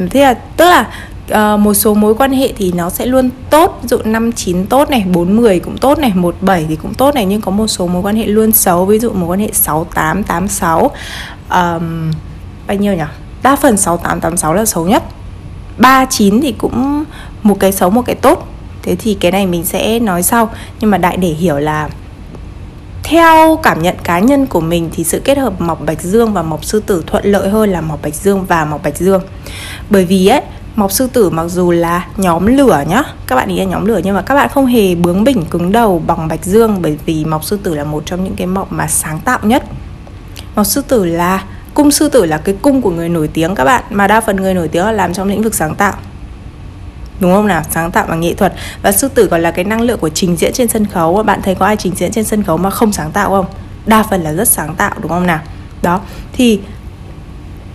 Thế 0.09 0.21
là 0.21 0.33
tức 0.33 0.65
là 0.65 0.87
uh, 1.31 1.59
một 1.59 1.73
số 1.73 1.93
mối 1.93 2.15
quan 2.15 2.31
hệ 2.31 2.53
thì 2.57 2.71
nó 2.71 2.89
sẽ 2.89 3.05
luôn 3.05 3.29
tốt. 3.49 3.79
Ví 3.81 3.87
dụ 3.87 3.97
năm 4.05 4.31
chín 4.31 4.65
tốt 4.65 4.89
này 4.89 5.05
bốn 5.13 5.35
mười 5.35 5.59
cũng 5.59 5.77
tốt 5.77 5.99
này 5.99 6.11
một 6.15 6.35
bảy 6.41 6.65
thì 6.69 6.75
cũng 6.75 6.93
tốt 6.93 7.15
này 7.15 7.25
nhưng 7.25 7.41
có 7.41 7.51
một 7.51 7.67
số 7.67 7.87
mối 7.87 8.01
quan 8.01 8.15
hệ 8.15 8.25
luôn 8.25 8.51
xấu. 8.51 8.85
Ví 8.85 8.99
dụ 8.99 9.11
mối 9.11 9.29
quan 9.29 9.39
hệ 9.39 9.49
sáu 9.53 9.87
tám 9.93 10.23
tám 10.23 10.47
sáu 10.47 10.91
bao 12.67 12.77
nhiêu 12.79 12.93
nhỉ? 12.93 13.03
Đa 13.43 13.55
phần 13.55 13.77
sáu 13.77 13.97
tám 13.97 14.19
tám 14.21 14.37
sáu 14.37 14.53
là 14.53 14.65
xấu 14.65 14.87
nhất. 14.87 15.03
Ba 15.77 16.05
chín 16.05 16.41
thì 16.41 16.51
cũng 16.51 17.03
một 17.43 17.59
cái 17.59 17.71
xấu 17.71 17.89
một 17.89 18.01
cái 18.05 18.15
tốt. 18.15 18.47
Thế 18.83 18.95
thì 18.95 19.13
cái 19.13 19.31
này 19.31 19.45
mình 19.45 19.65
sẽ 19.65 19.99
nói 19.99 20.23
sau. 20.23 20.49
Nhưng 20.79 20.91
mà 20.91 20.97
đại 20.97 21.17
để 21.17 21.27
hiểu 21.27 21.57
là 21.57 21.89
theo 23.03 23.59
cảm 23.63 23.81
nhận 23.81 23.95
cá 24.03 24.19
nhân 24.19 24.45
của 24.45 24.61
mình 24.61 24.89
thì 24.93 25.03
sự 25.03 25.19
kết 25.19 25.37
hợp 25.37 25.61
mọc 25.61 25.85
bạch 25.85 26.01
dương 26.01 26.33
và 26.33 26.41
mọc 26.41 26.65
sư 26.65 26.79
tử 26.85 27.03
thuận 27.07 27.25
lợi 27.25 27.49
hơn 27.49 27.71
là 27.71 27.81
mọc 27.81 28.01
bạch 28.01 28.15
dương 28.15 28.45
và 28.45 28.65
mọc 28.65 28.83
bạch 28.83 28.97
dương. 28.97 29.21
Bởi 29.89 30.05
vì 30.05 30.27
ấy 30.27 30.41
Mọc 30.75 30.91
sư 30.91 31.07
tử 31.13 31.29
mặc 31.29 31.47
dù 31.47 31.71
là 31.71 32.07
nhóm 32.17 32.45
lửa 32.45 32.83
nhá 32.87 33.03
Các 33.27 33.35
bạn 33.35 33.49
ý 33.49 33.57
là 33.57 33.63
nhóm 33.63 33.85
lửa 33.85 34.01
nhưng 34.03 34.15
mà 34.15 34.21
các 34.21 34.35
bạn 34.35 34.49
không 34.49 34.65
hề 34.65 34.95
bướng 34.95 35.23
bỉnh, 35.23 35.45
cứng 35.45 35.71
đầu, 35.71 36.03
bằng 36.07 36.27
bạch 36.27 36.45
dương 36.45 36.81
Bởi 36.81 36.97
vì 37.05 37.25
mọc 37.25 37.43
sư 37.43 37.59
tử 37.63 37.75
là 37.75 37.83
một 37.83 38.03
trong 38.05 38.23
những 38.23 38.35
cái 38.35 38.47
mọc 38.47 38.71
mà 38.71 38.87
sáng 38.87 39.19
tạo 39.19 39.39
nhất 39.43 39.63
Mọc 40.55 40.65
sư 40.65 40.81
tử 40.87 41.05
là, 41.05 41.43
Cung 41.73 41.91
sư 41.91 42.09
tử 42.09 42.25
là 42.25 42.37
cái 42.37 42.55
cung 42.61 42.81
của 42.81 42.91
người 42.91 43.09
nổi 43.09 43.29
tiếng 43.33 43.55
các 43.55 43.63
bạn, 43.63 43.83
Mà 43.89 44.07
đa 44.07 44.21
phần 44.21 44.35
người 44.35 44.53
nổi 44.53 44.67
tiếng 44.67 44.85
là 44.85 44.91
làm 44.91 45.13
trong 45.13 45.27
lĩnh 45.27 45.41
vực 45.41 45.55
sáng 45.55 45.75
tạo 45.75 45.93
Đúng 47.19 47.33
không 47.33 47.47
nào? 47.47 47.63
Sáng 47.71 47.91
tạo 47.91 48.05
và 48.07 48.15
nghệ 48.15 48.33
thuật 48.33 48.53
Và 48.81 48.91
sư 48.91 49.07
tử 49.07 49.27
còn 49.27 49.41
là 49.41 49.51
cái 49.51 49.65
năng 49.65 49.81
lượng 49.81 49.99
của 49.99 50.09
trình 50.09 50.35
diễn 50.35 50.53
trên 50.53 50.67
sân 50.67 50.85
khấu 50.85 51.23
Bạn 51.23 51.41
thấy 51.41 51.55
có 51.55 51.65
ai 51.65 51.75
trình 51.75 51.95
diễn 51.95 52.11
trên 52.11 52.23
sân 52.23 52.43
khấu 52.43 52.57
mà 52.57 52.69
không 52.69 52.91
sáng 52.91 53.11
tạo 53.11 53.29
không? 53.29 53.45
Đa 53.85 54.03
phần 54.03 54.21
là 54.21 54.33
rất 54.33 54.47
sáng 54.47 54.75
tạo, 54.75 54.95
đúng 55.01 55.09
không 55.09 55.27
nào? 55.27 55.39
Đó, 55.81 56.01
Thì 56.33 56.59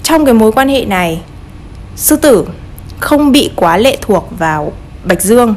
trong 0.03 0.25
cái 0.25 0.35
mối 0.35 0.53
quan 0.53 0.69
hệ 0.69 0.85
này, 0.85 1.23
Sư 1.97 2.17
tử 2.17 2.47
không 3.01 3.33
bị 3.33 3.51
quá 3.57 3.77
lệ 3.77 3.97
thuộc 4.01 4.29
vào 4.39 4.73
Bạch 5.05 5.23
Dương 5.23 5.55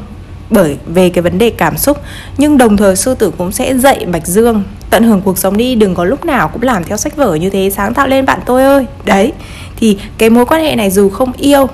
bởi 0.50 0.76
về 0.86 1.08
cái 1.08 1.22
vấn 1.22 1.38
đề 1.38 1.50
cảm 1.50 1.76
xúc. 1.76 1.98
Nhưng 2.38 2.58
đồng 2.58 2.76
thời 2.76 2.96
sư 2.96 3.14
tử 3.14 3.32
cũng 3.38 3.52
sẽ 3.52 3.74
dạy 3.74 4.06
bạch 4.06 4.26
dương 4.26 4.62
tận 4.90 5.04
hưởng 5.04 5.20
cuộc 5.20 5.38
sống 5.38 5.56
đi 5.56 5.74
đừng 5.74 5.94
có 5.94 6.04
lúc 6.04 6.24
nào 6.24 6.48
cũng 6.48 6.62
làm 6.62 6.84
theo 6.84 6.96
sách 6.96 7.16
vở 7.16 7.34
như 7.34 7.50
thế 7.50 7.70
sáng 7.76 7.94
tạo 7.94 8.08
lên 8.08 8.26
bạn 8.26 8.40
tôi 8.46 8.62
ơi. 8.62 8.86
Đấy 9.04 9.32
thì 9.76 9.98
cái 10.18 10.30
mối 10.30 10.46
quan 10.46 10.62
hệ 10.62 10.76
này 10.76 10.90
dù 10.90 11.08
không 11.08 11.32
yêu 11.32 11.66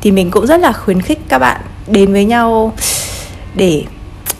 thì 0.00 0.10
mình 0.10 0.30
cũng 0.30 0.46
rất 0.46 0.60
là 0.60 0.72
khuyến 0.72 1.02
khích 1.02 1.20
các 1.28 1.38
bạn 1.38 1.60
đến 1.86 2.12
với 2.12 2.24
nhau 2.24 2.72
để 3.54 3.84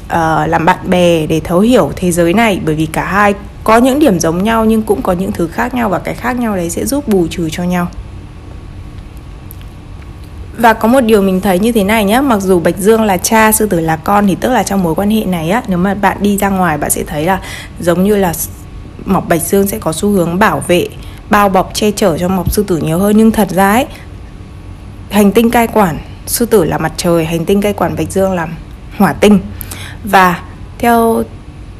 uh, 0.07 0.49
làm 0.49 0.65
bạn 0.65 0.91
bè 0.91 1.27
để 1.27 1.41
thấu 1.41 1.61
hiểu 1.61 1.91
thế 1.97 2.13
giới 2.13 2.35
này. 2.35 2.61
Bởi 2.65 2.75
vì 2.75 2.87
cả 2.87 3.05
hai 3.05 3.35
có 3.65 3.79
những 3.79 3.99
điểm 3.99 4.21
giống 4.21 4.43
nhau 4.45 4.65
nhưng 4.65 4.83
cũng 4.83 5.03
có 5.03 5.13
những 5.13 5.33
thứ 5.33 5.49
khác 5.49 5.75
nhau 5.75 5.89
và 5.89 5.99
cái 5.99 6.15
khác 6.15 6.39
nhau 6.39 6.57
đấy 6.57 6.71
sẽ 6.71 6.87
giúp 6.87 7.09
bù 7.09 7.27
trừ 7.31 7.49
cho 7.53 7.63
nhau 7.63 7.89
và 10.59 10.73
có 10.73 10.89
một 10.89 11.01
điều 11.01 11.23
mình 11.23 11.41
thấy 11.41 11.59
như 11.59 11.73
thế 11.73 11.85
này 11.85 12.05
nhé 12.05 12.21
mặc 12.21 12.41
dù 12.41 12.61
bạch 12.61 12.77
dương 12.79 13.03
là 13.03 13.17
cha 13.17 13.53
sư 13.53 13.67
tử 13.67 13.81
là 13.81 13.97
con 13.97 14.27
thì 14.27 14.35
tức 14.41 14.53
là 14.53 14.63
trong 14.63 14.83
mối 14.83 14.95
quan 14.95 15.11
hệ 15.11 15.25
này 15.25 15.51
á 15.51 15.63
nếu 15.69 15.79
mà 15.79 15.95
bạn 15.95 16.17
đi 16.21 16.39
ra 16.39 16.49
ngoài 16.49 16.79
bạn 16.79 16.91
sẽ 16.91 17.03
thấy 17.03 17.25
là 17.25 17.41
giống 17.81 18.05
như 18.05 18.17
là 18.17 18.33
mọc 19.05 19.29
bạch 19.29 19.43
dương 19.43 19.67
sẽ 19.67 19.79
có 19.79 19.93
xu 19.93 20.11
hướng 20.11 20.39
bảo 20.39 20.63
vệ 20.67 20.89
bao 21.31 21.49
bọc 21.49 21.75
che 21.75 21.91
chở 21.91 22.19
cho 22.19 22.29
mọc 22.29 22.53
sư 22.53 22.65
tử 22.69 22.77
nhiều 22.77 22.99
hơn. 22.99 23.17
Nhưng 23.17 23.31
thật 23.31 23.51
ra 23.51 23.73
ấy 23.73 23.87
hành 25.11 25.33
tinh 25.33 25.51
cai 25.51 25.67
quản 25.67 25.99
sư 26.27 26.47
tử 26.47 26.65
là 26.65 26.79
mặt 26.79 26.93
trời 26.97 27.25
hành 27.25 27.45
tinh 27.45 27.61
cai 27.61 27.73
quản 27.73 27.97
bạch 27.97 28.11
dương 28.11 28.33
là 28.33 28.49
hỏa 28.97 29.13
tinh. 29.13 29.39
Và 30.05 30.43
theo 30.79 31.23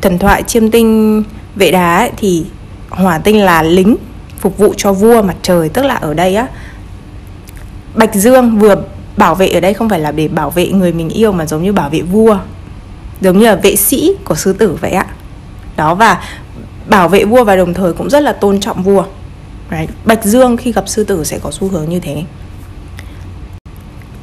thần 0.01 0.19
thoại 0.19 0.43
chiêm 0.43 0.71
tinh 0.71 1.23
vệ 1.57 1.71
đá 1.71 1.97
ấy, 1.97 2.11
thì 2.17 2.47
hỏa 2.91 3.19
tinh 3.19 3.45
là 3.45 3.63
lính 3.63 3.97
phục 4.39 4.59
vụ 4.59 4.75
cho 4.77 4.93
vua 4.93 5.23
mặt 5.23 5.37
trời 5.43 5.69
tức 5.69 5.85
là 5.85 5.95
ở 5.95 6.15
đây 6.15 6.35
á 6.35 6.47
Bạch 7.95 8.15
Dương 8.15 8.59
vừa 8.59 8.75
bảo 9.17 9.35
vệ 9.35 9.49
ở 9.49 9.61
đây 9.61 9.75
không 9.75 9.89
phải 9.89 10.01
là 10.01 10.13
để 10.13 10.29
bảo 10.29 10.51
vệ 10.51 10.69
người 10.69 10.93
mình 10.93 11.09
yêu 11.09 11.33
mà 11.33 11.47
giống 11.47 11.63
như 11.63 11.73
bảo 11.73 11.91
vệ 11.91 12.03
vua. 12.03 12.39
Giống 13.21 13.39
như 13.39 13.45
là 13.45 13.55
vệ 13.55 13.77
sĩ 13.77 14.17
của 14.25 14.35
sư 14.35 14.53
tử 14.53 14.79
vậy 14.81 14.91
ạ. 14.91 15.07
Đó, 15.77 15.95
và 15.95 16.23
bảo 16.89 17.09
vệ 17.09 17.25
vua 17.25 17.45
và 17.45 17.57
đồng 17.57 17.75
thời 17.75 17.93
cũng 17.93 18.11
rất 18.11 18.21
là 18.21 18.33
tôn 18.33 18.61
trọng 18.61 18.83
vua. 18.83 19.05
Đấy. 19.71 19.89
bạch 20.05 20.25
dương 20.25 20.57
khi 20.57 20.73
gặp 20.73 20.89
sư 20.89 21.05
tử 21.05 21.25
sẽ 21.25 21.39
có 21.39 21.51
xu 21.51 21.69
hướng 21.69 21.89
như 21.89 22.01
thế. 22.01 22.23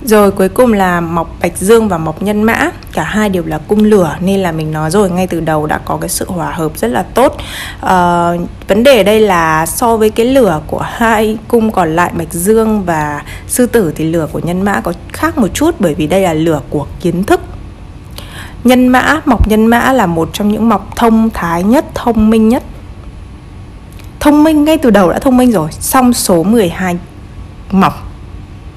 Rồi 0.03 0.31
cuối 0.31 0.49
cùng 0.49 0.73
là 0.73 1.01
mọc 1.01 1.35
bạch 1.41 1.57
dương 1.57 1.87
và 1.87 1.97
mọc 1.97 2.21
nhân 2.21 2.43
mã 2.43 2.71
cả 2.93 3.03
hai 3.03 3.29
đều 3.29 3.45
là 3.45 3.57
cung 3.57 3.83
lửa 3.83 4.15
nên 4.19 4.39
là 4.39 4.51
mình 4.51 4.71
nói 4.71 4.91
rồi 4.91 5.09
ngay 5.09 5.27
từ 5.27 5.39
đầu 5.39 5.67
đã 5.67 5.77
có 5.85 5.97
cái 5.97 6.09
sự 6.09 6.25
hòa 6.29 6.51
hợp 6.51 6.71
rất 6.75 6.87
là 6.87 7.03
tốt. 7.03 7.37
À, 7.81 8.31
vấn 8.67 8.83
đề 8.83 8.97
ở 8.97 9.03
đây 9.03 9.21
là 9.21 9.65
so 9.65 9.97
với 9.97 10.09
cái 10.09 10.25
lửa 10.25 10.61
của 10.67 10.79
hai 10.79 11.37
cung 11.47 11.71
còn 11.71 11.95
lại 11.95 12.11
bạch 12.13 12.33
dương 12.33 12.83
và 12.83 13.23
sư 13.47 13.65
tử 13.65 13.93
thì 13.95 14.05
lửa 14.05 14.27
của 14.31 14.39
nhân 14.39 14.61
mã 14.61 14.81
có 14.81 14.93
khác 15.13 15.37
một 15.37 15.47
chút 15.53 15.75
bởi 15.79 15.93
vì 15.93 16.07
đây 16.07 16.21
là 16.21 16.33
lửa 16.33 16.61
của 16.69 16.87
kiến 16.99 17.23
thức. 17.23 17.41
Nhân 18.63 18.87
mã 18.87 19.21
mọc 19.25 19.47
nhân 19.47 19.65
mã 19.65 19.93
là 19.93 20.05
một 20.05 20.29
trong 20.33 20.51
những 20.51 20.69
mọc 20.69 20.95
thông 20.95 21.29
thái 21.29 21.63
nhất 21.63 21.85
thông 21.95 22.29
minh 22.29 22.49
nhất. 22.49 22.63
Thông 24.19 24.43
minh 24.43 24.63
ngay 24.63 24.77
từ 24.77 24.89
đầu 24.89 25.11
đã 25.11 25.19
thông 25.19 25.37
minh 25.37 25.51
rồi 25.51 25.71
xong 25.71 26.13
số 26.13 26.43
12 26.43 26.97
mọc. 27.71 28.07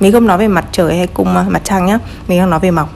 Mình 0.01 0.13
không 0.13 0.27
nói 0.27 0.39
về 0.39 0.49
mặt 0.49 0.65
trời 0.73 0.97
hay 0.97 1.07
cung 1.07 1.37
ờ, 1.37 1.45
mặt 1.49 1.61
trăng 1.65 1.87
nhá 1.87 1.99
mình 2.29 2.39
đang 2.39 2.51
nói 2.51 2.61
về 2.61 2.71
mọc. 2.71 2.89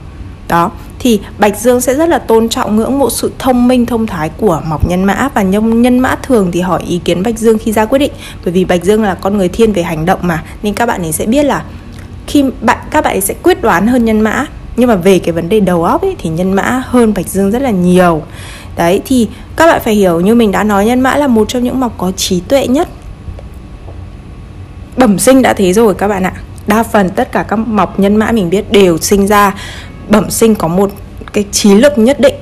Đó 0.47 0.71
thì 0.99 1.19
bạch 1.37 1.59
dương 1.59 1.81
sẽ 1.81 1.95
rất 1.95 2.09
là 2.09 2.19
tôn 2.19 2.49
trọng 2.49 2.75
ngưỡng 2.75 2.99
mộ 2.99 3.09
sự 3.09 3.31
thông 3.39 3.67
minh, 3.67 3.85
thông 3.85 4.07
thái 4.07 4.29
của 4.37 4.61
mọc 4.65 4.87
nhân 4.87 5.03
mã 5.03 5.29
và 5.33 5.41
nhân 5.41 5.81
nhân 5.81 5.99
mã 5.99 6.15
thường 6.15 6.49
thì 6.51 6.61
hỏi 6.61 6.83
ý 6.87 6.99
kiến 7.05 7.23
bạch 7.23 7.39
dương 7.39 7.57
khi 7.57 7.71
ra 7.71 7.85
quyết 7.85 7.99
định. 7.99 8.11
Bởi 8.45 8.53
vì 8.53 8.65
bạch 8.65 8.83
dương 8.83 9.03
là 9.03 9.15
con 9.15 9.37
người 9.37 9.47
thiên 9.47 9.73
về 9.73 9.83
hành 9.83 10.05
động 10.05 10.19
mà, 10.21 10.43
nên 10.63 10.73
các 10.73 10.85
bạn 10.85 11.01
ấy 11.01 11.11
sẽ 11.11 11.25
biết 11.25 11.43
là 11.43 11.63
khi 12.27 12.43
bạn, 12.61 12.77
các 12.91 13.03
bạn 13.03 13.13
ấy 13.13 13.21
sẽ 13.21 13.33
quyết 13.43 13.61
đoán 13.61 13.87
hơn 13.87 14.05
nhân 14.05 14.21
mã. 14.21 14.45
Nhưng 14.75 14.89
mà 14.89 14.95
về 14.95 15.19
cái 15.19 15.31
vấn 15.31 15.49
đề 15.49 15.59
đầu 15.59 15.83
óc 15.83 16.01
ấy 16.01 16.15
thì 16.19 16.29
nhân 16.29 16.53
mã 16.53 16.83
hơn 16.85 17.13
bạch 17.13 17.27
dương 17.27 17.51
rất 17.51 17.61
là 17.61 17.69
nhiều. 17.69 18.21
Đấy, 18.77 19.01
thì 19.05 19.27
các 19.55 19.67
bạn 19.67 19.81
phải 19.85 19.93
hiểu 19.93 20.19
như 20.19 20.35
mình 20.35 20.51
đã 20.51 20.63
nói, 20.63 20.85
nhân 20.85 21.01
mã 21.01 21.15
là 21.15 21.27
một 21.27 21.49
trong 21.49 21.63
những 21.63 21.79
mọc 21.79 21.93
có 21.97 22.11
trí 22.11 22.39
tuệ 22.39 22.67
nhất. 22.67 22.89
Bẩm 24.97 25.19
sinh 25.19 25.41
đã 25.41 25.53
thế 25.53 25.73
rồi 25.73 25.93
các 25.93 26.07
bạn 26.07 26.23
ạ. 26.23 26.33
Đa 26.67 26.83
phần 26.83 27.09
tất 27.09 27.31
cả 27.31 27.43
các 27.43 27.55
mọc 27.55 27.99
nhân 27.99 28.15
mã 28.15 28.31
mình 28.31 28.49
biết 28.49 28.71
đều 28.71 28.97
sinh 28.97 29.27
ra 29.27 29.55
bẩm 30.09 30.29
sinh 30.29 30.55
có 30.55 30.67
một 30.67 30.91
cái 31.33 31.45
trí 31.51 31.73
lực 31.73 31.97
nhất 31.97 32.19
định. 32.19 32.35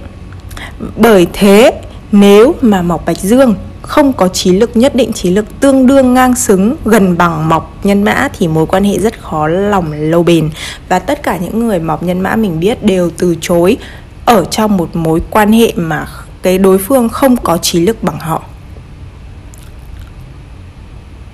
Bởi 0.96 1.28
thế, 1.34 1.82
nếu 2.12 2.56
mà 2.62 2.82
mọc 2.82 3.06
bạch 3.06 3.18
dương 3.18 3.56
không 3.82 4.14
có 4.14 4.28
trí 4.28 4.52
lực 4.52 4.72
nhất 4.78 4.96
định, 4.96 5.14
trí 5.14 5.30
lực 5.30 5.60
tương 5.60 5.88
đương 5.88 6.14
ngang 6.14 6.36
xứng 6.36 6.76
gần 6.86 7.18
bằng 7.18 7.50
mọc 7.50 7.76
nhân 7.84 8.04
mã 8.04 8.28
thì 8.38 8.48
mối 8.48 8.66
quan 8.66 8.84
hệ 8.84 9.00
rất 9.00 9.22
khó 9.22 9.48
lòng 9.48 9.92
lâu 9.92 10.24
bền. 10.24 10.50
Và 10.90 11.00
tất 11.00 11.24
cả 11.24 11.38
những 11.38 11.68
người 11.68 11.80
mọc 11.80 12.04
nhân 12.04 12.22
mã 12.22 12.36
mình 12.36 12.60
biết 12.60 12.84
đều 12.84 13.10
từ 13.18 13.36
chối 13.42 13.78
ở 14.26 14.46
trong 14.46 14.78
một 14.78 14.96
mối 14.96 15.22
quan 15.30 15.52
hệ 15.52 15.74
mà 15.76 16.08
cái 16.42 16.58
đối 16.58 16.78
phương 16.78 17.10
không 17.10 17.38
có 17.38 17.58
trí 17.58 17.80
lực 17.80 18.04
bằng 18.04 18.20
họ. 18.20 18.44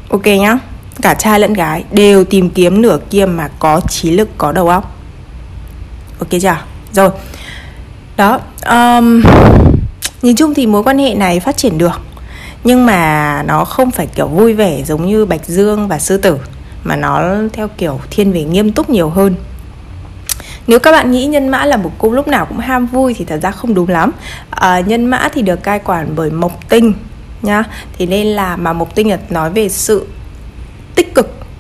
Ok 0.10 0.26
nhá. 0.26 0.60
Cả 1.02 1.14
trai 1.14 1.40
lẫn 1.40 1.54
gái 1.54 1.84
đều 1.92 2.24
tìm 2.24 2.50
kiếm 2.50 2.82
nửa 2.82 3.00
kia 3.10 3.26
mà 3.26 3.48
có 3.60 3.82
trí 3.90 4.12
lực 4.12 4.30
có 4.38 4.52
đầu 4.52 4.70
óc 4.70 4.96
ok 6.20 6.30
chưa? 6.42 6.58
Rồi. 6.94 7.10
Đó 8.18 8.40
um, 8.70 9.24
nhìn 10.22 10.36
chung 10.36 10.54
thì 10.54 10.66
mối 10.66 10.84
quan 10.84 10.98
hệ 10.98 11.14
này 11.14 11.40
phát 11.40 11.58
triển 11.58 11.78
được. 11.78 12.02
Nhưng 12.64 12.86
mà 12.86 13.44
nó 13.48 13.66
không 13.66 13.92
phải 13.92 14.08
kiểu 14.08 14.28
vui 14.28 14.54
vẻ 14.54 14.84
giống 14.84 15.06
như 15.06 15.26
bạch 15.26 15.46
dương 15.46 15.88
và 15.88 16.00
sư 16.00 16.18
tử 16.18 16.38
mà 16.84 16.96
nó 16.96 17.34
theo 17.54 17.68
kiểu 17.68 18.00
thiên 18.10 18.32
về 18.32 18.44
nghiêm 18.44 18.72
túc 18.72 18.90
nhiều 18.90 19.10
hơn. 19.10 19.36
Nếu 20.68 20.80
các 20.80 20.92
bạn 20.92 21.12
nghĩ 21.12 21.26
nhân 21.26 21.48
mã 21.48 21.66
là 21.66 21.78
một 21.78 21.92
cung 21.98 22.14
lúc 22.14 22.28
nào 22.28 22.46
cũng 22.46 22.60
ham 22.60 22.86
vui 22.86 23.14
thì 23.14 23.26
thật 23.26 23.40
ra 23.42 23.52
không 23.52 23.74
đúng 23.74 23.90
lắm. 23.90 24.12
À, 24.50 24.80
nhân 24.80 25.06
mã 25.06 25.30
thì 25.34 25.42
được 25.42 25.64
cai 25.64 25.80
quản 25.80 26.16
bởi 26.16 26.32
mộc 26.32 26.70
tinh 26.70 26.94
nhá. 27.42 27.64
Thì 27.98 28.06
nên 28.06 28.28
là 28.28 28.56
mà 28.56 28.74
mộc 28.74 28.96
tinh 28.96 29.10
là 29.10 29.18
nói 29.30 29.50
về 29.50 29.70
sự 29.70 30.08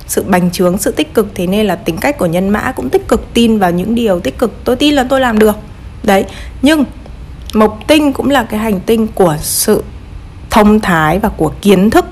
sự 0.07 0.23
bành 0.23 0.51
trướng, 0.51 0.77
sự 0.77 0.91
tích 0.91 1.13
cực. 1.13 1.27
Thế 1.35 1.47
nên 1.47 1.65
là 1.65 1.75
tính 1.75 1.97
cách 1.97 2.17
của 2.17 2.25
nhân 2.25 2.49
mã 2.49 2.71
cũng 2.71 2.89
tích 2.89 3.07
cực, 3.07 3.33
tin 3.33 3.59
vào 3.59 3.71
những 3.71 3.95
điều 3.95 4.19
tích 4.19 4.37
cực. 4.37 4.63
Tôi 4.63 4.75
tin 4.75 4.93
là 4.93 5.05
tôi 5.09 5.19
làm 5.19 5.39
được. 5.39 5.55
Đấy. 6.03 6.25
Nhưng 6.61 6.85
mộc 7.53 7.79
tinh 7.87 8.13
cũng 8.13 8.29
là 8.29 8.43
cái 8.43 8.59
hành 8.59 8.79
tinh 8.79 9.07
của 9.07 9.37
sự 9.41 9.83
thông 10.49 10.79
thái 10.79 11.19
và 11.19 11.29
của 11.29 11.53
kiến 11.61 11.89
thức. 11.89 12.05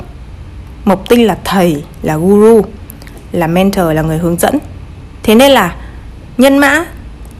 Mộc 0.85 1.09
tinh 1.09 1.27
là 1.27 1.37
thầy, 1.43 1.83
là 2.01 2.17
guru, 2.17 2.61
là 3.31 3.47
mentor, 3.47 3.85
là 3.93 4.01
người 4.01 4.17
hướng 4.17 4.37
dẫn. 4.37 4.59
Thế 5.23 5.35
nên 5.35 5.51
là 5.51 5.75
nhân 6.37 6.57
mã 6.57 6.85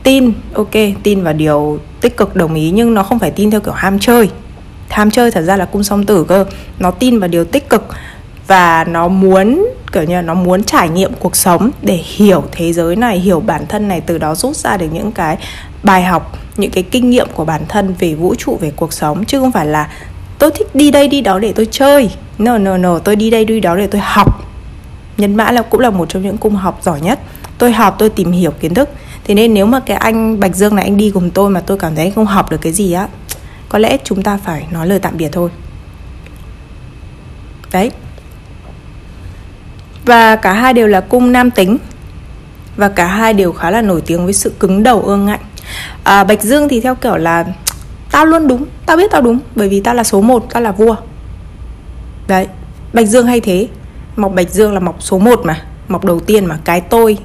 tin, 0.04 0.34
ok, 0.54 0.72
tin 1.04 1.24
vào 1.24 1.34
điều 1.34 1.80
tích 2.02 2.18
cực, 2.18 2.36
đồng 2.36 2.54
ý, 2.54 2.72
nhưng 2.72 2.94
nó 2.94 3.04
không 3.04 3.20
phải 3.20 3.32
tin 3.32 3.52
theo 3.52 3.62
kiểu 3.62 3.74
ham 3.74 4.00
chơi. 4.00 4.30
Tham 4.90 5.12
chơi 5.12 5.32
thật 5.32 5.42
ra 5.42 5.58
là 5.58 5.66
cung 5.66 5.84
song 5.84 6.06
tử 6.06 6.24
cơ. 6.24 6.46
Nó 6.80 6.92
tin 6.92 7.20
vào 7.20 7.28
điều 7.28 7.46
tích 7.46 7.70
cực 7.70 7.88
và 8.52 8.84
nó 8.84 9.08
muốn, 9.08 9.68
kiểu 9.92 10.04
như 10.04 10.16
là, 10.16 10.22
nó 10.22 10.34
muốn 10.34 10.64
trải 10.64 10.90
nghiệm 10.90 11.14
cuộc 11.20 11.36
sống 11.36 11.72
để 11.82 11.94
hiểu 11.94 12.44
thế 12.52 12.74
giới 12.74 12.96
này, 12.96 13.20
hiểu 13.20 13.40
bản 13.40 13.66
thân 13.68 13.88
này, 13.88 14.02
từ 14.02 14.18
đó 14.18 14.36
rút 14.36 14.56
ra 14.56 14.78
được 14.78 14.88
những 14.94 15.12
cái 15.12 15.38
bài 15.84 16.04
học, 16.04 16.38
những 16.58 16.72
cái 16.72 16.84
kinh 16.84 17.10
nghiệm 17.10 17.28
của 17.34 17.46
bản 17.46 17.62
thân 17.68 17.94
về 18.00 18.16
vũ 18.16 18.36
trụ, 18.36 18.58
về 18.62 18.72
cuộc 18.76 18.94
sống. 18.94 19.26
Chứ 19.26 19.40
không 19.40 19.52
phải 19.52 19.66
là, 19.66 19.90
tôi 20.40 20.52
thích 20.52 20.76
đi 20.76 20.92
đây, 20.92 21.08
đi 21.08 21.22
đó 21.22 21.40
để 21.40 21.54
tôi 21.54 21.68
chơi. 21.72 22.12
No 22.38 22.58
no 22.58 22.78
no, 22.78 23.00
tôi 23.00 23.16
đi 23.16 23.30
đây, 23.30 23.46
đi 23.46 23.60
đó 23.60 23.76
để 23.76 23.88
tôi 23.88 24.02
học. 24.02 24.48
Nhân 25.18 25.36
mã 25.36 25.52
là, 25.52 25.62
cũng 25.62 25.80
là 25.80 25.90
một 25.90 26.10
trong 26.10 26.24
những 26.24 26.38
cung 26.38 26.56
học 26.56 26.80
giỏi 26.84 27.02
nhất. 27.02 27.20
Tôi 27.58 27.72
học, 27.72 27.96
tôi 28.00 28.10
tìm 28.10 28.32
hiểu 28.32 28.52
kiến 28.52 28.74
thức. 28.74 28.90
Thế 29.24 29.34
nên 29.34 29.54
nếu 29.54 29.66
mà 29.66 29.80
cái 29.80 29.98
anh 29.98 30.40
bạch 30.40 30.56
dương 30.56 30.76
này, 30.76 30.86
anh 30.86 30.98
đi 30.98 31.12
cùng 31.14 31.30
tôi 31.30 31.50
mà 31.50 31.60
tôi 31.60 31.78
cảm 31.78 31.96
thấy 31.96 32.12
không 32.12 32.26
học 32.26 32.52
được 32.52 32.62
cái 32.62 32.74
gì 32.74 32.94
á, 32.94 33.08
có 33.70 33.80
lẽ 33.80 33.98
chúng 34.04 34.24
ta 34.24 34.40
phải 34.46 34.68
nói 34.72 34.88
lời 34.88 35.00
tạm 35.00 35.18
biệt 35.18 35.30
thôi. 35.32 35.50
Đấy 37.72 37.92
và 40.06 40.36
cả 40.36 40.54
hai 40.54 40.74
đều 40.74 40.88
là 40.88 41.02
cung 41.02 41.32
nam 41.32 41.52
tính. 41.52 41.78
Và 42.76 42.90
cả 42.90 43.06
hai 43.06 43.34
đều 43.34 43.52
khá 43.52 43.72
là 43.72 43.82
nổi 43.82 44.02
tiếng 44.06 44.24
với 44.24 44.34
sự 44.34 44.54
cứng 44.60 44.84
đầu 44.84 45.02
ương 45.02 45.26
ngạnh. 45.26 45.40
À, 46.04 46.24
bạch 46.24 46.42
dương 46.42 46.70
thì 46.70 46.82
theo 46.82 46.96
kiểu 46.96 47.18
là 47.18 47.46
tao 48.12 48.26
luôn 48.26 48.48
đúng 48.48 48.66
tao 48.86 48.98
biết 48.98 49.12
tao 49.12 49.22
đúng 49.22 49.40
bởi 49.56 49.70
vì 49.70 49.80
tao 49.80 49.96
là 49.96 50.04
số 50.04 50.22
1 50.22 50.46
tao 50.54 50.62
là 50.64 50.72
vua. 50.72 50.96
Đấy 52.28 52.48
bạch 52.94 53.08
dương 53.08 53.28
hay 53.28 53.40
thế. 53.40 53.68
Mọc 54.16 54.34
bạch 54.34 54.50
dương 54.50 54.74
là 54.74 54.80
mọc 54.80 54.96
số 55.00 55.20
1 55.20 55.42
mà 55.44 55.62
mọc 55.88 56.06
đầu 56.06 56.20
tiên 56.20 56.46
mà 56.46 56.58
cái 56.64 56.82
tôi 56.82 57.18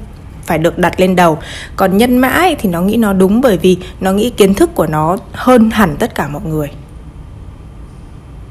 phải 0.45 0.59
được 0.59 0.78
đặt 0.78 1.00
lên 1.00 1.16
đầu. 1.16 1.38
Còn 1.76 1.97
nhân 1.97 2.18
mã 2.18 2.28
ấy, 2.28 2.56
thì 2.59 2.68
nó 2.68 2.83
nghĩ 2.83 2.97
nó 2.97 3.12
đúng 3.12 3.40
bởi 3.40 3.59
vì 3.59 3.78
nó 4.00 4.12
nghĩ 4.12 4.30
kiến 4.30 4.54
thức 4.54 4.75
của 4.75 4.87
nó 4.87 5.16
hơn 5.33 5.71
hẳn 5.71 5.97
tất 5.99 6.14
cả 6.14 6.28
mọi 6.28 6.42
người. 6.42 6.71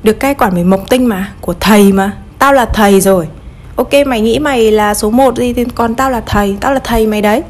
Được 0.04 0.20
cai 0.20 0.34
quản 0.34 0.54
bởi 0.54 0.64
mộc 0.64 0.90
tinh 0.90 1.06
mà 1.06 1.32
của 1.42 1.54
thầy 1.60 1.94
mà. 1.94 2.12
Tao 2.40 2.54
là 2.54 2.66
thầy 2.66 3.02
rồi 3.02 3.28
ok 3.76 3.94
mày 4.08 4.22
nghĩ 4.22 4.40
mày 4.40 4.72
là 4.72 4.94
số 4.94 5.10
1 5.10 5.38
gì 5.38 5.54
thì 5.54 5.66
còn 5.76 5.96
tao 5.96 6.10
là 6.12 6.22
thầy 6.26 6.58
tao 6.62 6.74
là 6.74 6.80
thầy 6.84 7.08
mày 7.08 7.22
đấy. 7.22 7.44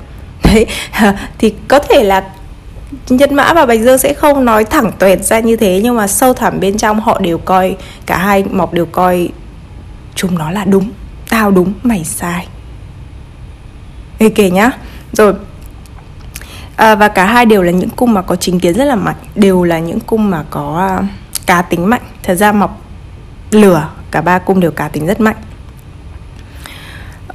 Đấy 0.43 0.65
thì 1.37 1.53
có 1.67 1.79
thể 1.79 2.03
là 2.03 2.23
nhân 3.09 3.35
mã 3.35 3.53
và 3.53 3.65
bạch 3.65 3.79
dương 3.79 3.97
sẽ 3.97 4.13
không 4.13 4.45
nói 4.45 4.63
thẳng 4.63 4.91
tuệt 4.99 5.23
ra 5.23 5.39
như 5.39 5.55
thế 5.55 5.81
nhưng 5.83 5.95
mà 5.95 6.07
sâu 6.07 6.33
thẳm 6.33 6.59
bên 6.59 6.77
trong 6.77 6.99
họ 6.99 7.19
đều 7.19 7.37
coi 7.37 7.75
cả 8.05 8.17
hai 8.17 8.43
mọc 8.51 8.73
đều 8.73 8.85
coi 8.85 9.29
chúng 10.15 10.37
nó 10.37 10.51
là 10.51 10.65
đúng. 10.65 10.89
Tao 11.29 11.51
đúng 11.51 11.73
mày 11.83 12.03
sai. 12.03 12.47
Ok 14.19 14.37
nhá. 14.51 14.71
Rồi. 15.11 15.33
À, 16.75 16.95
và 16.95 17.07
cả 17.07 17.25
hai 17.25 17.45
đều 17.45 17.61
là 17.61 17.71
những 17.71 17.89
cung 17.89 18.13
mà 18.13 18.21
có 18.21 18.35
chính 18.35 18.59
kiến 18.59 18.73
rất 18.73 18.85
là 18.85 18.95
mạnh 18.95 19.15
đều 19.35 19.63
là 19.63 19.79
những 19.79 19.99
cung 19.99 20.29
mà 20.29 20.43
có 20.49 20.97
uh, 20.99 21.05
cá 21.45 21.61
tính 21.61 21.89
mạnh. 21.89 22.01
Thật 22.23 22.35
ra 22.35 22.51
mọc 22.51 22.81
lửa 23.51 23.89
cả 24.11 24.21
ba 24.21 24.39
cung 24.39 24.59
đều 24.59 24.71
cá 24.71 24.87
tính 24.87 25.07
rất 25.07 25.21
mạnh 25.21 25.35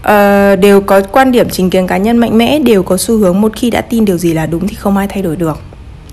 uh, 0.00 0.58
đều 0.60 0.80
có 0.80 1.00
quan 1.12 1.32
điểm 1.32 1.48
chính 1.50 1.70
kiến 1.70 1.86
cá 1.86 1.96
nhân 1.96 2.18
mạnh 2.18 2.38
mẽ 2.38 2.58
đều 2.58 2.82
có 2.82 2.96
xu 2.96 3.18
hướng 3.18 3.40
một 3.40 3.52
khi 3.56 3.70
đã 3.70 3.80
tin 3.80 4.04
điều 4.04 4.18
gì 4.18 4.32
là 4.32 4.46
đúng 4.46 4.68
thì 4.68 4.74
không 4.74 4.96
ai 4.96 5.08
thay 5.08 5.22
đổi 5.22 5.36
được. 5.36 5.60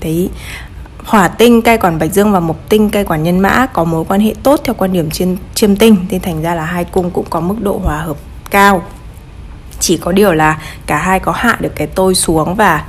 Thấy 0.01 0.29
hỏa 1.03 1.27
tinh 1.27 1.61
cai 1.61 1.77
quản 1.77 1.99
bạch 1.99 2.13
dương 2.13 2.31
và 2.31 2.39
mộc 2.39 2.69
tinh 2.69 2.89
cai 2.89 3.03
quản 3.03 3.23
nhân 3.23 3.39
mã 3.39 3.65
có 3.65 3.83
mối 3.83 4.05
quan 4.07 4.19
hệ 4.19 4.33
tốt 4.43 4.61
theo 4.63 4.75
quan 4.77 4.93
điểm 4.93 5.11
chiêm, 5.11 5.27
chiêm 5.55 5.75
tinh 5.75 5.95
nên 6.09 6.21
thành 6.21 6.41
ra 6.41 6.55
là 6.55 6.65
hai 6.65 6.83
cung 6.83 7.11
cũng 7.11 7.25
có 7.29 7.39
mức 7.39 7.55
độ 7.61 7.81
hòa 7.83 7.97
hợp 7.97 8.17
cao. 8.49 8.81
Chỉ 9.79 9.97
có 9.97 10.11
điều 10.11 10.33
là 10.33 10.61
cả 10.85 10.97
hai 10.97 11.19
có 11.19 11.31
hạ 11.31 11.57
được 11.59 11.75
cái 11.75 11.87
tôi 11.87 12.15
xuống 12.15 12.55
và 12.55 12.85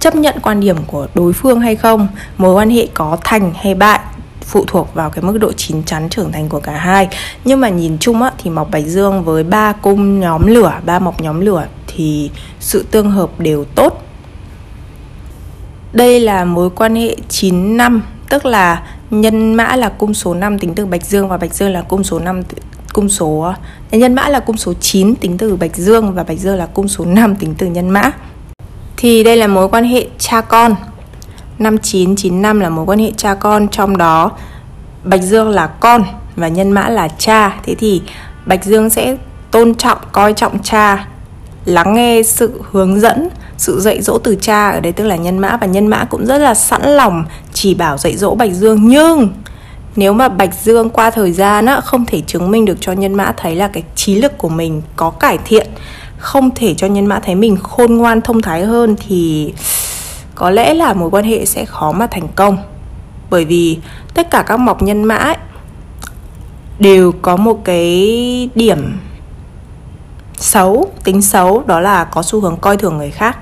chấp 0.00 0.16
nhận 0.16 0.34
quan 0.42 0.60
điểm 0.60 0.76
của 0.86 1.06
đối 1.14 1.32
phương 1.32 1.60
hay 1.60 1.76
không 1.76 2.08
mối 2.38 2.54
quan 2.54 2.70
hệ 2.70 2.88
có 2.94 3.18
thành 3.24 3.52
hay 3.56 3.74
bại 3.74 4.00
phụ 4.46 4.64
thuộc 4.66 4.94
vào 4.94 5.10
cái 5.10 5.24
mức 5.24 5.38
độ 5.38 5.52
chín 5.52 5.82
chắn 5.82 6.08
trưởng 6.08 6.32
thành 6.32 6.48
của 6.48 6.60
cả 6.60 6.72
hai. 6.72 7.08
Nhưng 7.44 7.60
mà 7.60 7.68
nhìn 7.68 7.98
chung 7.98 8.22
á, 8.22 8.30
thì 8.38 8.50
mọc 8.50 8.70
bạch 8.70 8.86
dương 8.86 9.24
với 9.24 9.44
ba 9.44 9.72
cung 9.72 10.20
nhóm 10.20 10.46
lửa 10.46 10.72
ba 10.86 10.98
mọc 10.98 11.20
nhóm 11.20 11.40
lửa 11.40 11.66
thì 11.86 12.30
sự 12.60 12.84
tương 12.90 13.10
hợp 13.10 13.40
đều 13.40 13.64
tốt. 13.64 14.02
Đây 15.92 16.20
là 16.20 16.44
mối 16.44 16.70
quan 16.70 16.96
hệ 16.96 17.16
9 17.28 17.76
năm 17.76 18.02
tức 18.28 18.46
là 18.46 18.82
nhân 19.10 19.54
mã 19.54 19.76
là 19.76 19.88
cung 19.88 20.14
số 20.14 20.34
5 20.34 20.58
tính 20.58 20.74
từ 20.74 20.86
bạch 20.86 21.04
dương 21.04 21.28
và 21.28 21.36
bạch 21.36 21.54
dương 21.54 21.72
là 21.72 21.82
cung 21.82 22.04
số 22.04 22.18
5 22.18 22.42
cung 22.92 23.08
số 23.08 23.52
nhân 23.90 24.14
mã 24.14 24.28
là 24.28 24.40
cung 24.40 24.56
số 24.56 24.72
9 24.80 25.14
tính 25.14 25.38
từ 25.38 25.56
bạch 25.56 25.76
dương 25.76 26.14
và 26.14 26.24
bạch 26.24 26.38
dương 26.38 26.56
là 26.56 26.66
cung 26.66 26.88
số 26.88 27.04
5 27.04 27.36
tính 27.36 27.54
từ 27.58 27.66
nhân 27.66 27.90
mã. 27.90 28.10
Thì 28.96 29.24
đây 29.24 29.36
là 29.36 29.46
mối 29.46 29.68
quan 29.68 29.84
hệ 29.84 30.06
cha 30.18 30.40
con. 30.40 30.76
5995 31.58 32.60
là 32.60 32.70
mối 32.70 32.84
quan 32.84 32.98
hệ 32.98 33.12
cha 33.16 33.34
con, 33.34 33.68
trong 33.68 33.96
đó 33.96 34.30
Bạch 35.04 35.22
Dương 35.22 35.48
là 35.48 35.66
con 35.66 36.04
và 36.36 36.48
nhân 36.48 36.70
mã 36.70 36.88
là 36.88 37.08
cha. 37.08 37.56
Thế 37.62 37.74
thì 37.74 38.02
Bạch 38.46 38.64
Dương 38.64 38.90
sẽ 38.90 39.16
tôn 39.50 39.74
trọng, 39.74 39.98
coi 40.12 40.32
trọng 40.32 40.62
cha, 40.62 41.06
lắng 41.64 41.94
nghe 41.94 42.22
sự 42.22 42.60
hướng 42.70 43.00
dẫn, 43.00 43.28
sự 43.58 43.80
dạy 43.80 44.02
dỗ 44.02 44.18
từ 44.18 44.36
cha 44.40 44.70
ở 44.70 44.80
đây, 44.80 44.92
tức 44.92 45.04
là 45.04 45.16
nhân 45.16 45.38
mã. 45.38 45.56
Và 45.60 45.66
nhân 45.66 45.86
mã 45.86 46.04
cũng 46.04 46.26
rất 46.26 46.38
là 46.38 46.54
sẵn 46.54 46.82
lòng 46.82 47.24
chỉ 47.52 47.74
bảo 47.74 47.98
dạy 47.98 48.16
dỗ 48.16 48.34
bạch 48.34 48.52
dương. 48.52 48.88
Nhưng 48.88 49.28
nếu 49.96 50.12
mà 50.12 50.28
bạch 50.28 50.54
dương 50.62 50.90
qua 50.90 51.10
thời 51.10 51.32
gian 51.32 51.66
á, 51.66 51.80
không 51.80 52.06
thể 52.06 52.20
chứng 52.26 52.50
minh 52.50 52.64
được 52.64 52.76
cho 52.80 52.92
nhân 52.92 53.14
mã 53.14 53.32
thấy 53.36 53.56
là 53.56 53.68
cái 53.68 53.82
trí 53.94 54.14
lực 54.14 54.38
của 54.38 54.48
mình 54.48 54.82
có 54.96 55.10
cải 55.10 55.38
thiện, 55.44 55.66
không 56.18 56.50
thể 56.54 56.74
cho 56.74 56.86
nhân 56.86 57.06
mã 57.06 57.18
thấy 57.18 57.34
mình 57.34 57.56
khôn 57.62 57.96
ngoan, 57.96 58.20
thông 58.20 58.42
thái 58.42 58.64
hơn, 58.64 58.96
thì 59.08 59.52
có 60.36 60.50
lẽ 60.50 60.74
là 60.74 60.92
mối 60.92 61.10
quan 61.10 61.24
hệ 61.24 61.44
sẽ 61.44 61.64
khó 61.64 61.92
mà 61.92 62.06
thành 62.06 62.28
công. 62.36 62.58
Bởi 63.30 63.44
vì 63.44 63.78
tất 64.14 64.30
cả 64.30 64.42
các 64.42 64.56
mọc 64.56 64.82
nhân 64.82 65.04
mã 65.04 65.14
ấy, 65.14 65.36
đều 66.78 67.12
có 67.22 67.36
một 67.36 67.64
cái 67.64 68.50
điểm 68.54 68.98
xấu 70.36 70.92
tính 71.04 71.22
xấu 71.22 71.62
đó 71.66 71.80
là 71.80 72.04
có 72.04 72.22
xu 72.22 72.40
hướng 72.40 72.56
coi 72.56 72.76
thường 72.76 72.98
người 72.98 73.10
khác. 73.10 73.38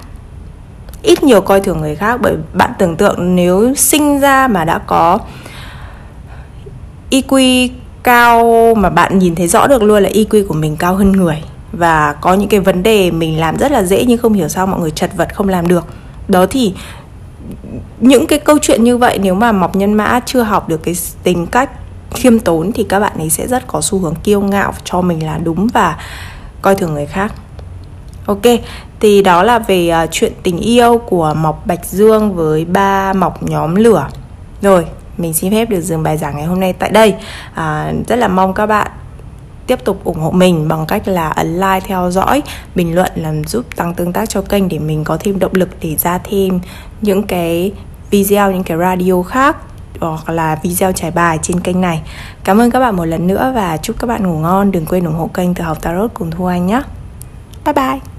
Ít 1.03 1.23
nhiều 1.23 1.41
coi 1.41 1.61
thường 1.61 1.81
người 1.81 1.97
khác 1.97 2.21
bởi 2.23 2.37
bạn 2.53 2.71
tưởng 2.79 2.97
tượng 2.97 3.37
nếu 3.37 3.75
sinh 3.75 4.21
ra 4.21 4.49
mà 4.49 4.65
đã 4.65 4.79
có 4.79 5.19
iq 7.11 7.69
cao 8.03 8.75
mà 8.75 8.91
bạn 8.91 9.19
nhìn 9.19 9.35
thấy 9.35 9.49
rõ 9.49 9.67
được 9.67 9.83
luôn 9.83 10.03
là 10.03 10.11
iq 10.11 10.47
của 10.49 10.55
mình 10.55 10.77
cao 10.77 10.95
hơn 10.95 11.13
người 11.13 11.43
và 11.73 12.13
có 12.13 12.35
những 12.35 12.49
cái 12.49 12.61
vấn 12.61 12.83
đề 12.83 13.11
mình 13.11 13.41
làm 13.41 13.57
rất 13.57 13.73
là 13.73 13.83
dễ 13.83 14.05
nhưng 14.09 14.19
không 14.19 14.33
hiểu 14.33 14.49
sao 14.49 14.67
mọi 14.67 14.81
người 14.81 14.91
chật 14.91 15.11
vật 15.17 15.35
không 15.35 15.49
làm 15.49 15.69
được 15.69 15.87
đó 16.29 16.47
thì 16.51 16.75
những 18.01 18.27
cái 18.27 18.39
câu 18.39 18.59
chuyện 18.63 18.85
như 18.85 18.97
vậy 18.97 19.19
nếu 19.19 19.35
mà 19.35 19.53
mọc 19.53 19.77
nhân 19.77 19.95
mã 19.95 20.21
chưa 20.27 20.43
học 20.43 20.69
được 20.69 20.83
cái 20.83 20.95
tính 21.23 21.47
cách 21.47 21.71
khiêm 22.15 22.39
tốn 22.39 22.73
thì 22.73 22.87
các 22.89 23.01
bạn 23.01 23.19
ấy 23.19 23.31
sẽ 23.31 23.47
rất 23.47 23.67
có 23.67 23.81
xu 23.81 23.99
hướng 23.99 24.15
kiêu 24.15 24.41
ngạo 24.41 24.73
cho 24.85 25.01
mình 25.01 25.27
là 25.27 25.39
đúng 25.39 25.67
và 25.67 25.97
coi 26.63 26.75
thường 26.75 26.95
người 26.95 27.07
khác. 27.07 27.33
Ok 28.27 28.43
thì 29.01 29.23
đó 29.23 29.43
là 29.43 29.59
về 29.59 29.93
uh, 30.05 30.09
chuyện 30.13 30.33
tình 30.43 30.59
yêu 30.59 30.99
của 30.99 31.35
mọc 31.35 31.67
bạch 31.67 31.87
dương 31.87 32.35
với 32.35 32.65
ba 32.65 33.13
mọc 33.13 33.43
nhóm 33.43 33.75
lửa. 33.75 34.09
Rồi 34.63 34.87
mình 35.19 35.35
xin 35.35 35.53
phép 35.53 35.65
được 35.71 35.81
dừng 35.81 36.03
bài 36.03 36.17
giảng 36.17 36.37
ngày 36.37 36.47
hôm 36.47 36.61
nay 36.61 36.73
tại 36.73 36.91
đây. 36.91 37.15
À, 37.55 37.93
rất 38.09 38.17
là 38.17 38.29
mong 38.29 38.55
các 38.55 38.67
bạn 38.67 38.91
tiếp 39.67 39.85
tục 39.85 40.05
ủng 40.05 40.21
hộ 40.21 40.31
mình 40.31 40.69
bằng 40.69 40.87
cách 40.87 41.09
là 41.09 41.29
ấn 41.29 41.55
like, 41.55 41.81
theo 41.81 42.11
dõi, 42.11 42.43
bình 42.75 42.95
luận, 42.95 43.13
làm 43.15 43.45
giúp 43.45 43.65
tăng 43.77 43.95
tương 43.95 44.13
tác 44.13 44.29
cho 44.29 44.43
kênh 44.43 44.69
để 44.69 44.79
mình 44.79 45.05
có 45.05 45.17
thêm 45.21 45.39
động 45.39 45.53
lực 45.55 45.69
để 45.81 45.97
ra 45.97 46.19
thêm 46.19 46.61
những 47.01 47.23
cái 47.23 47.73
video, 48.11 48.53
những 48.53 48.65
cái 48.65 48.79
radio 48.79 49.23
khác 49.23 49.57
hoặc 50.01 50.29
là 50.29 50.59
video 50.63 50.93
trải 50.93 51.11
bài 51.11 51.39
trên 51.43 51.61
kênh 51.61 51.81
này. 51.81 52.03
Cảm 52.45 52.61
ơn 52.61 52.71
các 52.71 52.81
bạn 52.81 52.97
một 52.97 53.05
lần 53.05 53.27
nữa 53.27 53.53
và 53.55 53.77
chúc 53.77 53.97
các 53.99 54.07
bạn 54.07 54.27
ngủ 54.27 54.39
ngon. 54.39 54.71
Đừng 54.71 54.87
quên 54.87 55.05
ủng 55.05 55.15
hộ 55.15 55.27
kênh 55.35 55.55
từ 55.55 55.65
học 55.65 55.83
tarot 55.83 56.15
cùng 56.15 56.31
thu 56.31 56.47
anh 56.47 56.67
nhé. 56.67 56.83
Bye 57.65 57.73
bye. 57.73 58.14